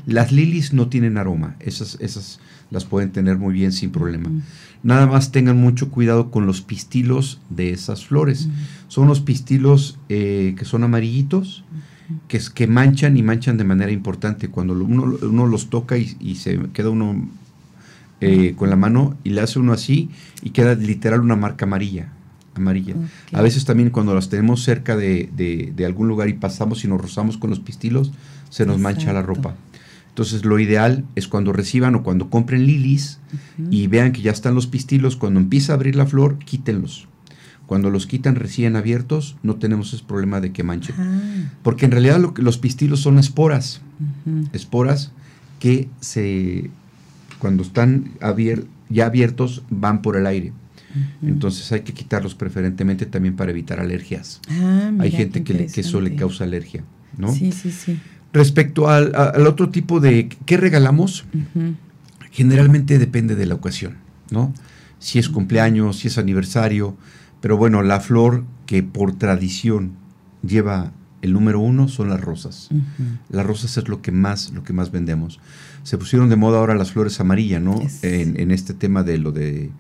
[0.07, 4.31] Las lilies no tienen aroma, esas, esas las pueden tener muy bien sin problema.
[4.83, 8.49] Nada más tengan mucho cuidado con los pistilos de esas flores.
[8.89, 11.63] Son los pistilos eh, que son amarillitos,
[12.29, 14.49] que, que manchan y manchan de manera importante.
[14.49, 17.29] Cuando uno, uno los toca y, se queda uno
[18.23, 20.09] eh, con la mano y le hace uno así
[20.43, 22.16] y queda literal una marca amarilla.
[22.57, 22.95] Amarilla.
[23.33, 27.39] A veces también cuando las tenemos cerca de, algún lugar y pasamos y nos rozamos
[27.39, 28.13] con los pistilos,
[28.51, 29.55] se nos mancha la ropa.
[30.09, 33.19] Entonces lo ideal es cuando reciban o cuando compren lilies
[33.71, 37.07] y vean que ya están los pistilos, cuando empieza a abrir la flor, quítenlos.
[37.67, 40.95] Cuando los quitan recién abiertos, no tenemos ese problema de que manchen.
[40.99, 41.59] Ah.
[41.63, 43.83] Porque en realidad lo que, los pistilos son esporas.
[44.53, 45.13] Esporas
[45.59, 46.71] que se,
[47.39, 48.13] cuando están
[48.89, 50.53] ya abiertos van por el aire.
[51.23, 54.41] Entonces hay que quitarlos preferentemente también para evitar alergias.
[54.49, 56.85] Ah, hay gente que, que, eso le causa alergia,
[57.19, 57.33] ¿no?
[57.33, 57.99] Sí, sí, sí.
[58.33, 59.15] Respecto al,
[59.47, 61.25] otro tipo de qué regalamos,
[62.31, 63.97] generalmente depende de la ocasión,
[64.31, 64.53] ¿no?
[64.99, 66.97] Si es cumpleaños, si es aniversario,
[67.41, 69.93] pero bueno, la flor que por tradición
[70.43, 72.69] lleva el número uno son las rosas.
[73.31, 75.41] Las rosas es lo que más, lo que más vendemos.
[75.83, 77.81] Se pusieron de moda ahora las flores amarillas, ¿no?
[78.03, 79.71] En, este tema de lo de,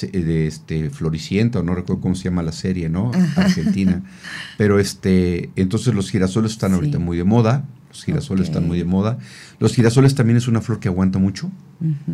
[0.00, 3.10] de este Floricienta, no recuerdo cómo se llama la serie, ¿no?
[3.36, 4.02] Argentina.
[4.58, 7.66] Pero este, entonces los girasoles están ahorita muy de moda.
[7.90, 9.18] Los girasoles están muy de moda.
[9.58, 11.50] Los girasoles también es una flor que aguanta mucho,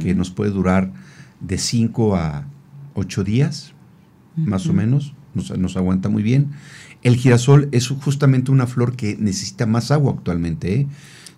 [0.01, 0.93] que nos puede durar
[1.41, 2.47] de 5 a
[2.95, 3.75] 8 días,
[4.37, 5.14] más o menos.
[5.35, 6.51] Nos, aguanta muy bien.
[7.03, 10.81] El girasol es justamente una flor que necesita más agua actualmente.
[10.81, 10.87] ¿eh?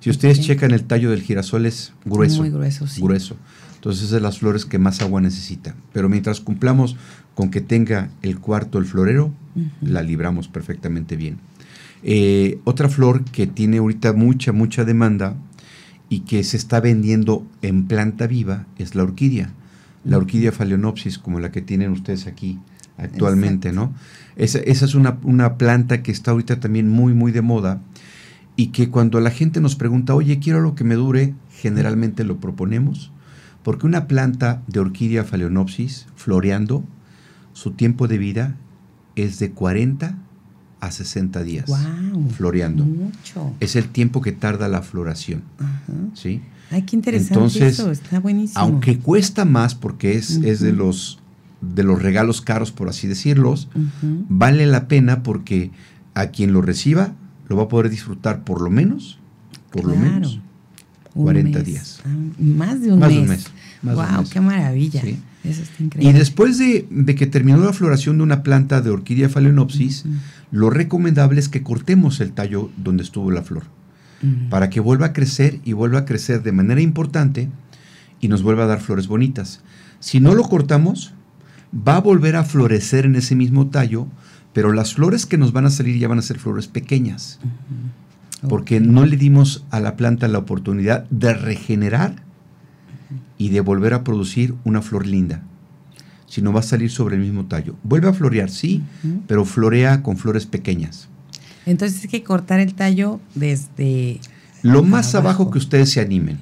[0.01, 2.41] Si ustedes checan el tallo del girasol es grueso.
[2.41, 3.03] Muy grueso, sí.
[3.03, 3.37] Grueso.
[3.81, 5.75] Entonces es de las flores que más agua necesita.
[5.95, 6.97] Pero mientras cumplamos
[7.35, 9.33] con que tenga el cuarto el florero,
[9.81, 11.39] la libramos perfectamente bien.
[12.03, 15.35] Eh, otra flor que tiene ahorita mucha, mucha demanda
[16.11, 19.51] y que se está vendiendo en planta viva es la orquídea.
[20.05, 22.59] La orquídea phalaenopsis, como la que tienen ustedes aquí
[22.99, 23.95] actualmente, ¿no?
[24.37, 27.81] Esa, es una, una, planta que está ahorita también muy, muy de moda
[28.57, 32.41] y que cuando la gente nos pregunta, oye, quiero lo que me dure, generalmente lo
[32.41, 33.11] proponemos,
[33.63, 36.85] porque una planta de orquídea phalaenopsis floreando,
[37.53, 38.57] su tiempo de vida
[39.17, 40.17] es de 40
[40.81, 41.71] a 60 días
[42.37, 42.85] floreando.
[42.85, 43.53] Mucho.
[43.61, 45.43] Es el tiempo que tarda la floración.
[46.15, 46.41] ¿sí?
[46.71, 48.61] Ay, qué interesante Entonces, eso, está buenísimo.
[48.61, 51.21] Aunque cuesta más porque es, es de, los,
[51.61, 53.69] de los regalos caros, por así decirlos,
[54.29, 55.71] vale la pena porque
[56.15, 57.15] a quien lo reciba
[57.49, 59.19] lo va a poder disfrutar por lo menos,
[59.73, 60.41] por lo menos,
[61.15, 62.01] 40 días.
[62.05, 63.47] Ah, más de un mes.
[63.83, 65.03] wow, qué maravilla.
[65.43, 66.11] Eso está increíble.
[66.11, 70.05] Y después de, que terminó la floración de una planta de orquídea phalaenopsis,
[70.51, 73.65] lo recomendable es que cortemos el tallo donde estuvo la flor,
[74.51, 77.49] para que vuelva a crecer y vuelva a crecer de manera importante
[78.21, 79.63] y nos vuelva a dar flores bonitas.
[79.99, 81.15] Si no lo cortamos,
[81.75, 84.07] va a volver a florecer en ese mismo tallo,
[84.53, 87.39] pero las flores que nos van a salir ya van a ser flores pequeñas,
[88.49, 92.23] porque no le dimos a la planta la oportunidad de regenerar
[93.39, 95.43] y de volver a producir una flor linda
[96.31, 97.75] sino va a salir sobre el mismo tallo.
[97.83, 98.83] Vuelve a florear, sí,
[99.27, 101.09] pero florea con flores pequeñas.
[101.67, 104.21] Entonces hay que cortar el tallo desde...
[104.63, 106.39] Lo más abajo, que ustedes se animen.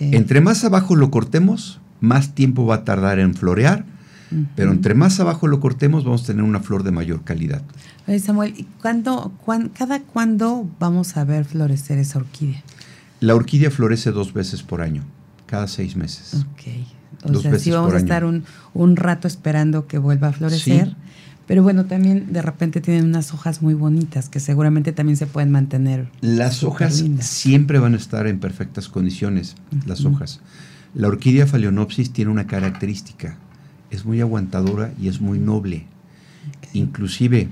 [0.00, 3.84] Entre más abajo lo cortemos, más tiempo va a tardar en florear,
[4.54, 7.62] pero entre más abajo lo cortemos, vamos a tener una flor de mayor calidad.
[8.06, 9.32] Oye, Samuel, ¿cuándo,
[9.76, 12.62] ¿cada cuándo vamos a ver florecer esa orquídea?
[13.20, 15.04] La orquídea florece dos veces por año,
[15.46, 16.34] cada seis meses.
[16.34, 17.30] Ok.
[17.30, 20.96] O sea, sí vamos a estar un, rato esperando que vuelva a florecer.
[21.46, 25.50] Pero bueno, también de repente tienen unas hojas muy bonitas que seguramente también se pueden
[25.50, 26.08] mantener.
[26.20, 29.56] Las hojas siempre van a estar en perfectas condiciones,
[29.86, 30.40] las hojas.
[30.94, 33.38] La orquídea phalaenopsis tiene una característica,
[33.92, 35.86] es muy aguantadora y es muy noble.
[36.72, 37.48] Inclusive,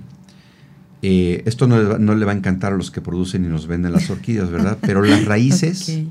[1.02, 3.92] eh, esto no, no, le va a encantar a los que producen y nos venden
[3.92, 4.78] las orquídeas, ¿verdad?
[4.82, 6.02] Pero las raíces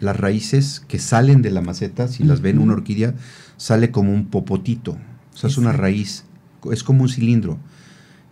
[0.00, 3.14] las raíces que salen de la maceta, si las ven una orquídea,
[3.58, 4.96] sale como un popotito.
[5.32, 6.24] O sea, es una raíz,
[6.72, 7.58] es como un cilindro.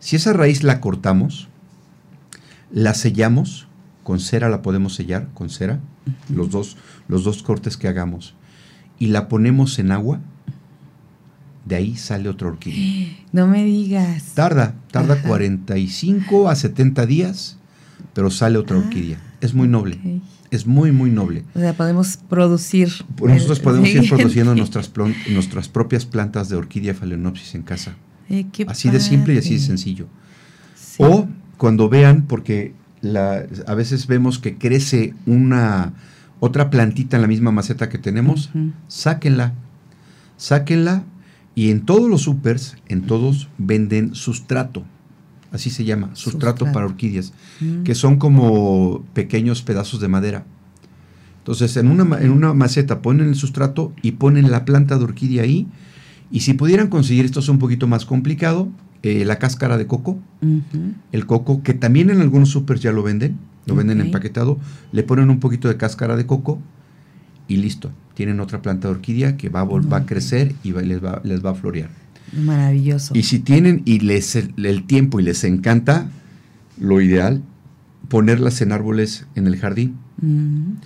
[0.00, 1.48] Si esa raíz la cortamos,
[2.72, 3.68] la sellamos,
[4.02, 5.80] con cera la podemos sellar, con cera,
[6.34, 8.34] los, dos, los dos cortes que hagamos,
[8.98, 10.20] y la ponemos en agua,
[11.68, 13.14] de ahí sale otra orquídea.
[13.32, 14.32] No me digas.
[14.34, 17.58] Tarda, tarda 45 a 70 días,
[18.14, 19.20] pero sale otra orquídea.
[19.42, 19.98] es muy noble.
[20.50, 21.44] Es muy, muy noble.
[21.54, 22.90] O sea, podemos producir.
[23.22, 24.90] Nosotros podemos ir produciendo nuestras,
[25.30, 27.96] nuestras propias plantas de orquídea phalaenopsis en casa.
[28.30, 30.06] Eh, así de simple y así de sencillo.
[30.96, 35.92] O cuando vean, porque la, a veces vemos que crece una
[36.40, 38.50] otra plantita en la misma maceta que tenemos,
[38.88, 39.52] sáquenla.
[40.38, 41.04] Sáquenla
[41.58, 44.84] y en todos los supers, en todos, venden sustrato
[45.50, 47.82] así se llama, sustrato, para orquídeas, mm.
[47.82, 50.44] que son como pequeños pedazos de madera.
[51.38, 55.42] Entonces, en una, en una maceta ponen el sustrato y ponen la planta de orquídea
[55.42, 55.66] ahí.
[56.30, 58.68] Y si pudieran conseguir, esto es un poquito más complicado,
[59.02, 60.18] eh, la cáscara de coco,
[61.10, 64.58] el coco, que también en algunos supers ya lo venden, lo venden empaquetado,
[64.92, 66.60] le ponen un poquito de cáscara de coco
[67.48, 67.90] y listo.
[68.18, 71.50] Tienen otra planta de orquídea que va, va a crecer y les, va, les va
[71.50, 71.88] a florear.
[72.32, 73.14] Maravilloso.
[73.16, 76.08] Y si tienen y les el tiempo y les encanta,
[76.80, 77.44] lo ideal,
[78.08, 79.98] ponerlas en árboles en el jardín.
[80.20, 80.78] Mm.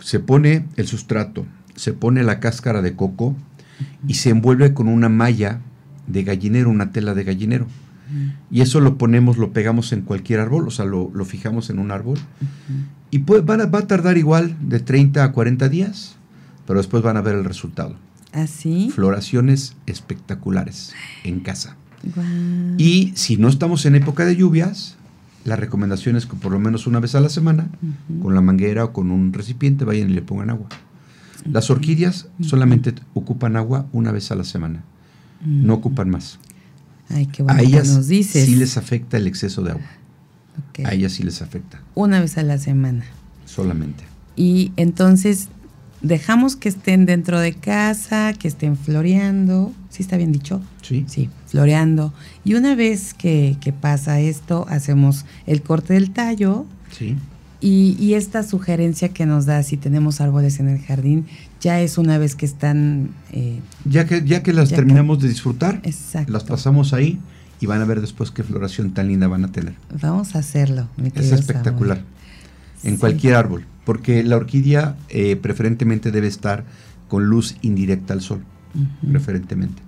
[0.00, 1.46] Se pone el sustrato,
[1.76, 3.36] se pone la cáscara de coco
[4.08, 5.60] y se envuelve con una malla
[6.08, 7.66] de gallinero, una tela de gallinero.
[7.66, 8.54] Mm.
[8.56, 11.92] Y eso lo ponemos, lo pegamos en cualquier árbol, o sea, lo, fijamos en un
[11.92, 12.18] árbol.
[13.12, 16.16] Y va, va, a tardar igual de 30 a 40 días,
[16.66, 17.96] pero después van a ver el resultado.
[18.32, 18.88] ¿Así?
[18.90, 20.92] ¿Ah, Floraciones espectaculares
[21.22, 21.76] en casa.
[22.76, 24.96] Y si no estamos en época de lluvias,
[25.44, 27.68] la recomendación es que por lo menos una vez a la semana,
[28.20, 30.68] con la manguera o con un recipiente, vayan y le pongan agua.
[31.50, 34.82] Las orquídeas solamente ocupan agua una vez a la semana,
[35.44, 36.38] no ocupan más.
[37.10, 38.46] Ay, qué bueno a ellas nos dices.
[38.46, 39.86] sí les afecta el exceso de agua.
[40.84, 41.80] A ellas sí les afecta.
[41.94, 43.04] Una vez a la semana.
[43.44, 44.04] Solamente.
[44.36, 45.48] Y entonces,
[46.04, 49.72] dejamos que estén dentro de casa, que estén floreando.
[49.88, 50.60] ¿Sí está bien dicho?
[50.82, 51.04] Sí.
[51.08, 52.12] Sí, floreando.
[52.44, 56.66] Y una vez que, pasa esto, hacemos el corte del tallo.
[56.92, 57.16] Sí.
[57.60, 61.24] Y, esta sugerencia que nos da si tenemos árboles en el jardín,
[61.60, 63.08] ya es una vez que están...
[63.32, 65.80] Eh, ya, que, ya que las terminamos de disfrutar,
[66.26, 67.18] las pasamos ahí
[67.60, 69.74] y van a ver después qué floración tan linda van a tener.
[70.02, 70.88] Vamos a hacerlo.
[71.14, 72.02] es espectacular.
[72.82, 76.64] En cualquier árbol porque la orquídea eh, preferentemente debe estar
[77.08, 78.42] con luz indirecta al sol,
[79.10, 79.82] preferentemente.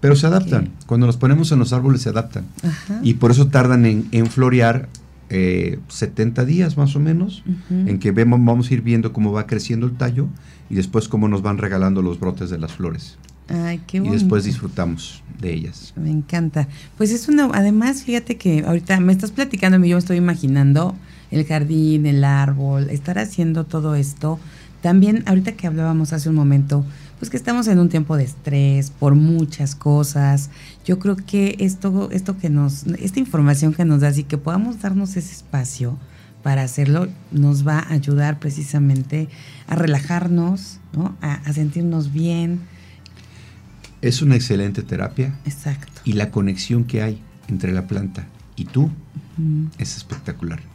[0.00, 2.44] Pero se adaptan, cuando los ponemos en los árboles se adaptan.
[3.02, 4.88] Y por eso tardan en, florear
[5.28, 9.46] 70 eh, días más o menos, en que vemos, vamos a ir viendo cómo va
[9.46, 10.28] creciendo el tallo
[10.70, 13.16] y después cómo nos van regalando los brotes de las flores.
[13.48, 15.92] Ay, qué y después disfrutamos de ellas.
[15.96, 16.68] Me encanta.
[16.96, 20.94] Pues es una, además, fíjate que ahorita me estás platicando y yo me estoy imaginando
[21.34, 24.38] el jardín, el árbol, estar haciendo todo esto.
[24.82, 26.84] También, ahorita que hablábamos hace un momento,
[27.18, 30.50] pues que estamos en un tiempo de estrés por muchas cosas.
[30.84, 34.80] Yo creo que esto, esto que nos, esta información que nos da, y que podamos
[34.80, 35.98] darnos ese espacio
[36.44, 39.28] para hacerlo, nos va a ayudar precisamente
[39.66, 41.16] a relajarnos, ¿no?
[41.20, 42.60] a, sentirnos bien.
[44.02, 45.34] Es una excelente terapia.
[45.46, 46.02] Exacto.
[46.04, 48.90] Y la conexión que hay entre la planta y tú
[49.78, 50.73] es espectacular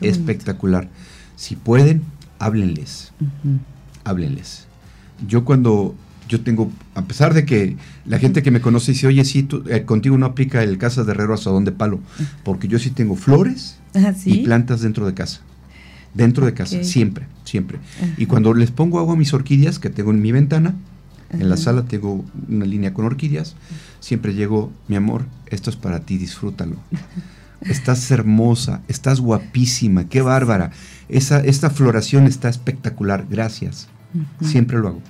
[0.00, 0.88] espectacular.
[1.36, 2.02] Si pueden,
[2.38, 3.12] háblenles.
[4.04, 4.66] Háblenles.
[5.26, 5.94] Yo cuando
[6.28, 7.76] yo tengo, a pesar de que
[8.06, 11.04] la gente que me conoce dice, oye, sí, tú, eh, contigo no aplica el casa
[11.04, 12.00] de herrero hasta donde palo,
[12.42, 15.40] porque yo sí tengo flores ah, y plantas dentro de casa.
[16.14, 17.80] Dentro de casa, siempre, siempre.
[18.16, 20.76] Y cuando les pongo agua a mis orquídeas, que tengo en mi ventana,
[21.30, 23.56] en la sala tengo una línea con orquídeas,
[23.98, 26.76] siempre llego, mi amor, esto es para ti, disfrútalo.
[27.62, 30.70] Estás hermosa, estás guapísima, qué bárbara.
[31.08, 33.88] Esa, esta floración está espectacular, gracias.
[34.40, 35.02] Siempre lo hago.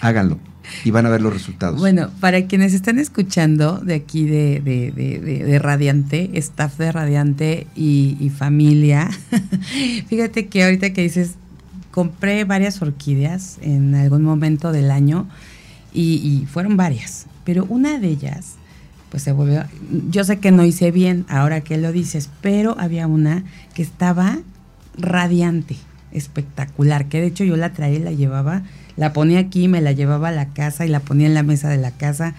[0.00, 0.38] Háganlo
[0.84, 1.78] y van a ver los resultados.
[1.78, 8.30] Bueno, para quienes están escuchando de aquí de, de, de, Radiante, staff de Radiante y,
[8.36, 9.10] familia,
[10.08, 11.34] fíjate que ahorita que dices,
[11.90, 15.28] compré varias orquídeas en algún momento del año
[15.92, 18.57] y, y fueron varias, pero una de ellas
[19.10, 19.64] pues se volvió,
[20.10, 23.44] yo sé que no hice bien ahora que lo dices, pero había una
[23.74, 24.38] que estaba
[24.96, 25.76] radiante,
[26.12, 28.62] espectacular, que de hecho yo la traía y la llevaba,
[28.96, 31.68] la ponía aquí, me la llevaba a la casa y la ponía en la mesa
[31.68, 32.34] de la casa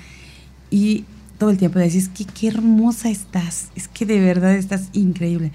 [0.70, 1.06] y
[1.40, 5.52] todo el tiempo decís que qué hermosa estás, es que de verdad estás increíble.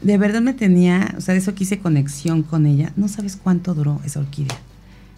[0.00, 3.36] De verdad me tenía, o sea, de eso que hice conexión con ella, no sabes
[3.36, 4.58] cuánto duró esa orquídea.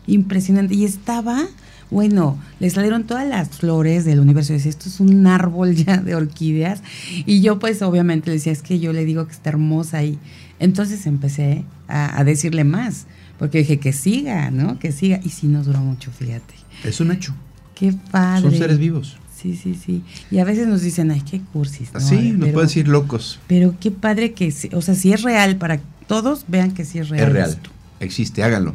[0.07, 0.74] Impresionante.
[0.74, 1.44] Y estaba,
[1.91, 4.53] bueno, le salieron todas las flores del universo.
[4.53, 6.82] Decía, esto es un árbol ya de orquídeas.
[7.26, 10.03] Y yo pues obviamente le decía, es que yo le digo que está hermosa.
[10.03, 10.18] Y
[10.59, 13.07] entonces empecé a, decirle más,
[13.39, 14.78] porque dije que siga, ¿no?
[14.78, 15.20] Que siga.
[15.22, 16.55] Y sí nos duró mucho, fíjate.
[16.84, 17.34] Es un hecho.
[17.74, 18.43] Qué padre.
[18.43, 19.16] Son seres vivos.
[19.34, 20.03] Sí, sí, sí.
[20.30, 21.91] Y a veces nos dicen, ay, qué cursis.
[21.99, 23.39] Sí, nos pueden decir locos.
[23.47, 27.11] Pero qué padre que, o sea, si es real para todos vean que sí es
[27.11, 27.28] real.
[27.28, 27.59] Es real,
[28.01, 28.74] existe, háganlo.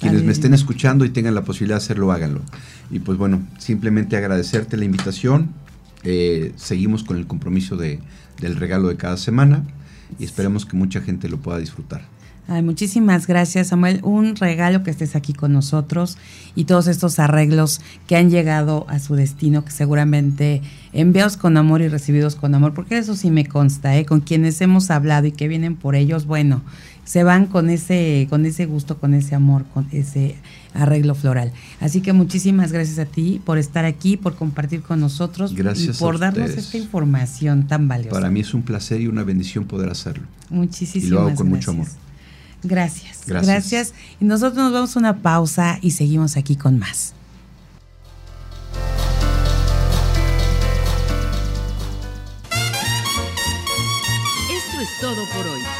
[0.00, 2.40] Quienes me estén escuchando y tengan la posibilidad de hacerlo, háganlo.
[2.90, 5.50] Y pues bueno, simplemente agradecerte la invitación.
[6.02, 8.00] Eh, seguimos con el compromiso de,
[8.40, 9.62] del regalo de cada semana
[10.18, 12.02] y esperemos que mucha gente lo pueda disfrutar.
[12.48, 14.00] Ay, muchísimas gracias, Samuel.
[14.02, 16.18] Un regalo que estés aquí con nosotros
[16.56, 20.60] y todos estos arreglos que han llegado a su destino, que seguramente
[20.92, 24.04] enviados con amor y recibidos con amor, porque eso sí me consta, ¿eh?
[24.04, 26.62] con quienes hemos hablado y que vienen por ellos, bueno,
[27.04, 30.36] se van con ese, con ese gusto, con ese amor, con ese
[30.74, 31.52] arreglo floral.
[31.80, 36.00] Así que muchísimas gracias a ti por estar aquí, por compartir con nosotros gracias y
[36.00, 38.10] por darnos esta información tan valiosa.
[38.10, 40.24] Para mí es un placer y una bendición poder hacerlo.
[40.48, 41.86] Muchísimas Y lo hago con mucho amor.
[42.62, 43.46] Gracias, gracias.
[43.46, 43.94] Gracias.
[44.20, 47.14] Y nosotros nos vamos a una pausa y seguimos aquí con más.
[54.50, 55.79] Esto es todo por hoy.